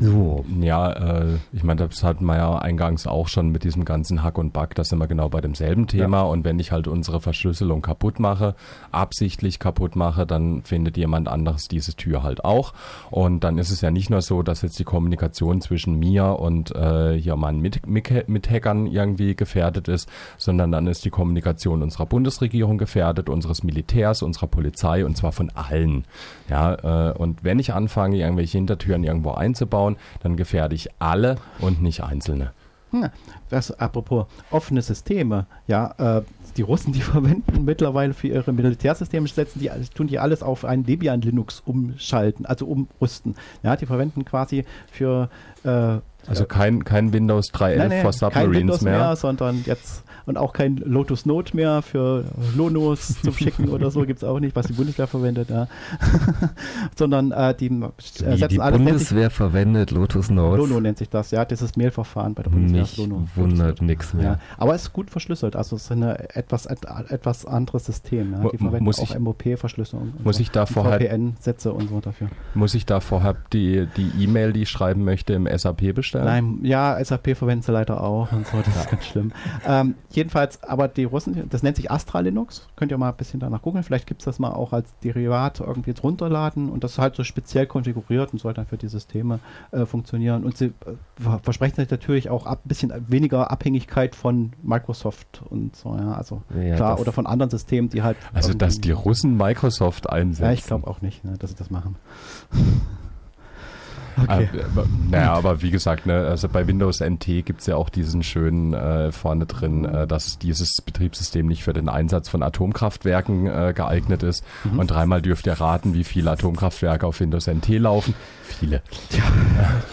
[0.00, 0.44] So.
[0.60, 4.38] Ja, äh, ich meine, das hatten wir ja eingangs auch schon mit diesem ganzen Hack
[4.38, 6.18] und Back, da sind wir genau bei demselben Thema.
[6.18, 6.22] Ja.
[6.24, 8.54] Und wenn ich halt unsere Verschlüsselung kaputt mache,
[8.92, 12.72] absichtlich kaputt mache, dann findet jemand anderes diese Tür halt auch.
[13.10, 16.74] Und dann ist es ja nicht nur so, dass jetzt die Kommunikation zwischen mir und
[16.74, 20.08] äh, hier meinen mit, mit, mit Hackern irgendwie gefährdet ist,
[20.38, 25.50] sondern dann ist die Kommunikation unserer Bundesregierung gefährdet, unseres Militärs, unserer Polizei und zwar von
[25.50, 26.04] allen.
[26.48, 31.36] Ja, äh, und wenn ich anfange, irgendwelche Hintertüren irgendwo einzubauen, aufzubauen, dann gefährde ich alle
[31.60, 32.52] und nicht Einzelne.
[33.50, 36.22] Das apropos offene Systeme, ja, äh,
[36.56, 40.84] die Russen, die verwenden mittlerweile für ihre Militärsysteme, setzen die, tun die alles auf ein
[40.84, 43.34] Debian Linux umschalten, also umrüsten.
[43.64, 45.28] Ja, die verwenden quasi für
[45.64, 45.96] äh,
[46.26, 48.98] Also kein, kein Windows 3.11 Nein, nee, for kein Submarines Windows mehr.
[48.98, 52.24] mehr, sondern jetzt und auch kein Lotus Note mehr für
[52.56, 55.68] Lonos zum Schicken oder so gibt es auch nicht, was die Bundeswehr verwendet, ja.
[56.96, 60.58] sondern äh, die äh, setzen die alles nennt sich, Bundeswehr verwendet Lotus Notes.
[60.66, 62.80] Lono nennt sich das, ja, dieses Mailverfahren bei der Bundeswehr.
[62.80, 63.28] Mich Lono.
[63.34, 64.38] wundert nichts Ja, mehr.
[64.56, 66.78] aber es ist gut verschlüsselt, also es ist eine etwas, et,
[67.10, 68.32] etwas anderes System.
[68.32, 68.48] Ja.
[68.50, 70.14] Die verwenden muss auch ich- MOP-Verschlüsselung.
[70.22, 70.42] muss so.
[70.42, 72.28] ich da vorher- VPN-Sätze und so dafür.
[72.54, 76.13] Muss ich da vorher die die E-Mail, die ich schreiben möchte, im SAP bestellen?
[76.22, 79.32] Nein, ja, SAP verwenden sie leider auch und so, das ist ganz schlimm.
[79.66, 83.40] Ähm, jedenfalls, aber die Russen, das nennt sich Astra Linux, könnt ihr mal ein bisschen
[83.40, 86.92] danach googeln, vielleicht gibt es das mal auch als Derivat irgendwie jetzt runterladen und das
[86.92, 89.40] ist halt so speziell konfiguriert und soll dann für die Systeme
[89.72, 90.44] äh, funktionieren.
[90.44, 90.72] Und sie äh,
[91.20, 96.42] ver- versprechen sich natürlich auch ein bisschen weniger Abhängigkeit von Microsoft und so, ja, also
[96.60, 100.44] Ja, klar, oder von anderen Systemen, die halt Also, dass die Russen Microsoft einsetzen.
[100.44, 101.96] ja, ich glaube auch nicht, ne, dass sie das machen.
[104.22, 104.44] Okay.
[104.44, 108.22] Äh, naja, aber wie gesagt, ne, also bei Windows NT gibt es ja auch diesen
[108.22, 113.72] schönen äh, vorne drin, äh, dass dieses Betriebssystem nicht für den Einsatz von Atomkraftwerken äh,
[113.74, 114.44] geeignet ist.
[114.64, 114.78] Mhm.
[114.78, 118.14] Und dreimal dürft ihr raten, wie viele Atomkraftwerke auf Windows NT laufen.
[118.44, 118.82] Viele.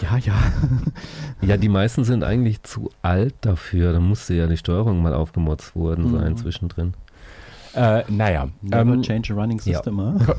[0.00, 0.34] Ja, ja.
[1.44, 3.92] Ja, die meisten sind eigentlich zu alt dafür.
[3.92, 6.36] Da musste ja die Steuerung mal aufgemotzt worden sein Mhm.
[6.36, 6.94] zwischendrin.
[7.74, 10.34] Äh, naja, Never ähm, change a running system, ja.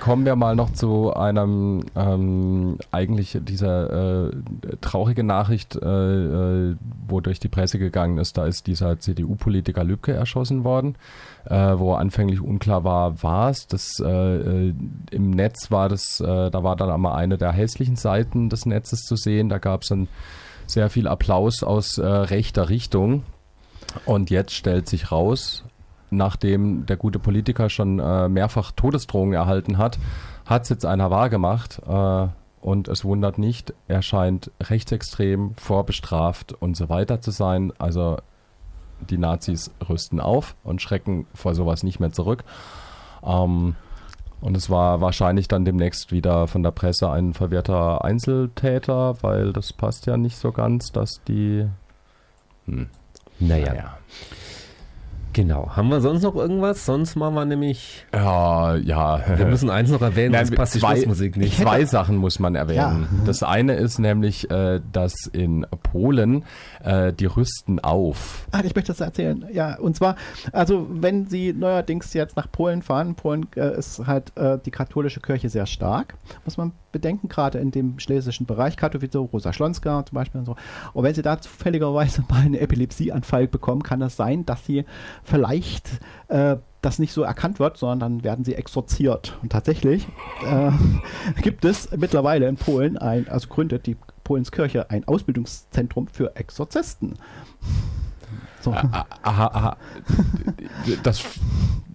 [0.00, 4.30] kommen wir mal noch zu einem ähm, eigentlich dieser äh,
[4.80, 8.36] traurige Nachricht, äh, äh, wo durch die Presse gegangen ist.
[8.36, 10.96] Da ist dieser CDU-Politiker Lübcke erschossen worden,
[11.44, 13.68] äh, wo anfänglich unklar war, war es.
[13.68, 14.74] Das äh, äh,
[15.12, 19.14] im Netz war das, da war dann einmal eine der hässlichen Seiten des Netzes zu
[19.16, 19.48] sehen.
[19.48, 20.08] Da gab es dann
[20.66, 23.22] sehr viel Applaus aus rechter Richtung.
[24.06, 25.64] Und jetzt stellt sich raus,
[26.16, 29.98] nachdem der gute Politiker schon äh, mehrfach Todesdrohungen erhalten hat,
[30.46, 31.80] hat es jetzt einer wahrgemacht.
[31.86, 32.28] Äh,
[32.60, 37.72] und es wundert nicht, er scheint rechtsextrem, vorbestraft und so weiter zu sein.
[37.78, 38.16] Also
[39.10, 42.44] die Nazis rüsten auf und schrecken vor sowas nicht mehr zurück.
[43.22, 43.74] Ähm,
[44.40, 49.72] und es war wahrscheinlich dann demnächst wieder von der Presse ein verwirrter Einzeltäter, weil das
[49.72, 51.66] passt ja nicht so ganz, dass die.
[52.66, 52.88] Hm,
[53.40, 53.98] Naja, naja.
[55.34, 55.76] Genau.
[55.76, 56.86] Haben wir sonst noch irgendwas?
[56.86, 58.06] Sonst machen wir nämlich.
[58.14, 59.20] Ja, ja.
[59.36, 61.58] Wir müssen eins noch erwähnen, Nein, sonst passt die zwei- Schlussmusik nicht.
[61.60, 63.06] Zwei Sachen muss man erwähnen.
[63.12, 63.24] Ja.
[63.26, 66.44] Das eine ist nämlich, äh, dass in Polen
[66.82, 68.46] äh, die rüsten auf.
[68.52, 69.44] Ah, ich möchte das erzählen.
[69.52, 70.16] Ja, und zwar,
[70.52, 74.32] also wenn Sie neuerdings jetzt nach Polen fahren, Polen äh, ist halt
[74.64, 76.14] die katholische Kirche sehr stark,
[76.44, 80.56] muss man bedenken, gerade in dem schlesischen Bereich, Katowice, Rosa Schlonska zum Beispiel und so.
[80.94, 84.84] Und wenn Sie da zufälligerweise mal einen Epilepsieanfall bekommen, kann es sein, dass Sie
[85.22, 85.90] vielleicht
[86.28, 89.38] äh, das nicht so erkannt wird, sondern dann werden sie exorziert.
[89.42, 90.06] Und tatsächlich
[90.46, 90.70] äh,
[91.42, 97.14] gibt es mittlerweile in Polen ein, also gründet die Polenskirche ein Ausbildungszentrum für Exorzisten.
[98.64, 98.72] So.
[98.72, 99.76] Ah, Aha, aha.
[101.02, 101.22] Das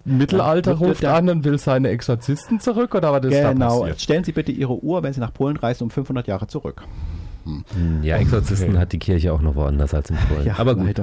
[0.04, 3.80] Mittelalter ruft der- an und will seine Exorzisten zurück oder was ist da Genau.
[3.80, 4.00] passiert?
[4.00, 6.82] Stellen Sie bitte Ihre Uhr, wenn Sie nach Polen reisen, um 500 Jahre zurück.
[7.44, 7.64] Hm,
[8.02, 8.78] Ja, Exorzisten Okay.
[8.78, 10.46] hat die Kirche auch noch woanders als in Polen.
[10.46, 10.96] Ja, Aber gut.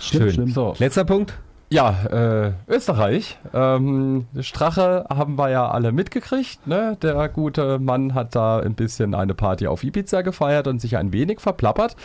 [0.00, 0.30] Schlimm, Schön.
[0.32, 0.50] schlimm.
[0.50, 0.74] So.
[0.78, 1.38] Letzter Punkt.
[1.68, 3.38] Ja, äh, Österreich.
[3.52, 6.64] Ähm, Strache haben wir ja alle mitgekriegt.
[6.64, 6.96] Ne?
[7.02, 11.12] Der gute Mann hat da ein bisschen eine Party auf Ibiza gefeiert und sich ein
[11.12, 11.96] wenig verplappert.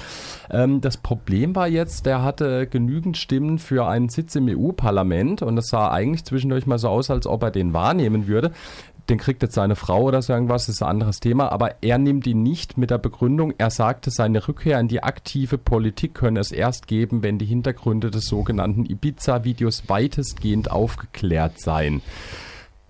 [0.49, 5.59] Ähm, das Problem war jetzt, der hatte genügend Stimmen für einen Sitz im EU-Parlament und
[5.59, 8.53] es sah eigentlich zwischendurch mal so aus, als ob er den wahrnehmen würde.
[9.09, 12.27] Den kriegt jetzt seine Frau oder so irgendwas, ist ein anderes Thema, aber er nimmt
[12.27, 16.51] ihn nicht mit der Begründung, er sagte, seine Rückkehr in die aktive Politik könne es
[16.51, 22.01] erst geben, wenn die Hintergründe des sogenannten Ibiza-Videos weitestgehend aufgeklärt seien.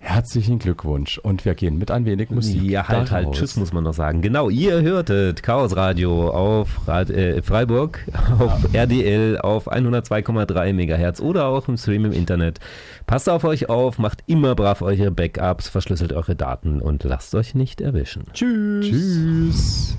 [0.04, 2.60] Herzlichen Glückwunsch und wir gehen mit ein wenig Musik.
[2.64, 3.30] Ja, halt, halt.
[3.32, 4.20] Tschüss, muss man noch sagen.
[4.20, 8.00] Genau, ihr hörtet Chaos Radio auf Rad, äh, Freiburg,
[8.40, 12.58] auf RDL, auf 102,3 Megahertz oder auch im Stream im Internet.
[13.06, 17.54] Passt auf euch auf, macht immer brav eure Backups, verschlüsselt eure Daten und lasst euch
[17.54, 18.24] nicht erwischen.
[18.32, 18.84] Tschüss.
[18.84, 19.96] Tschüss.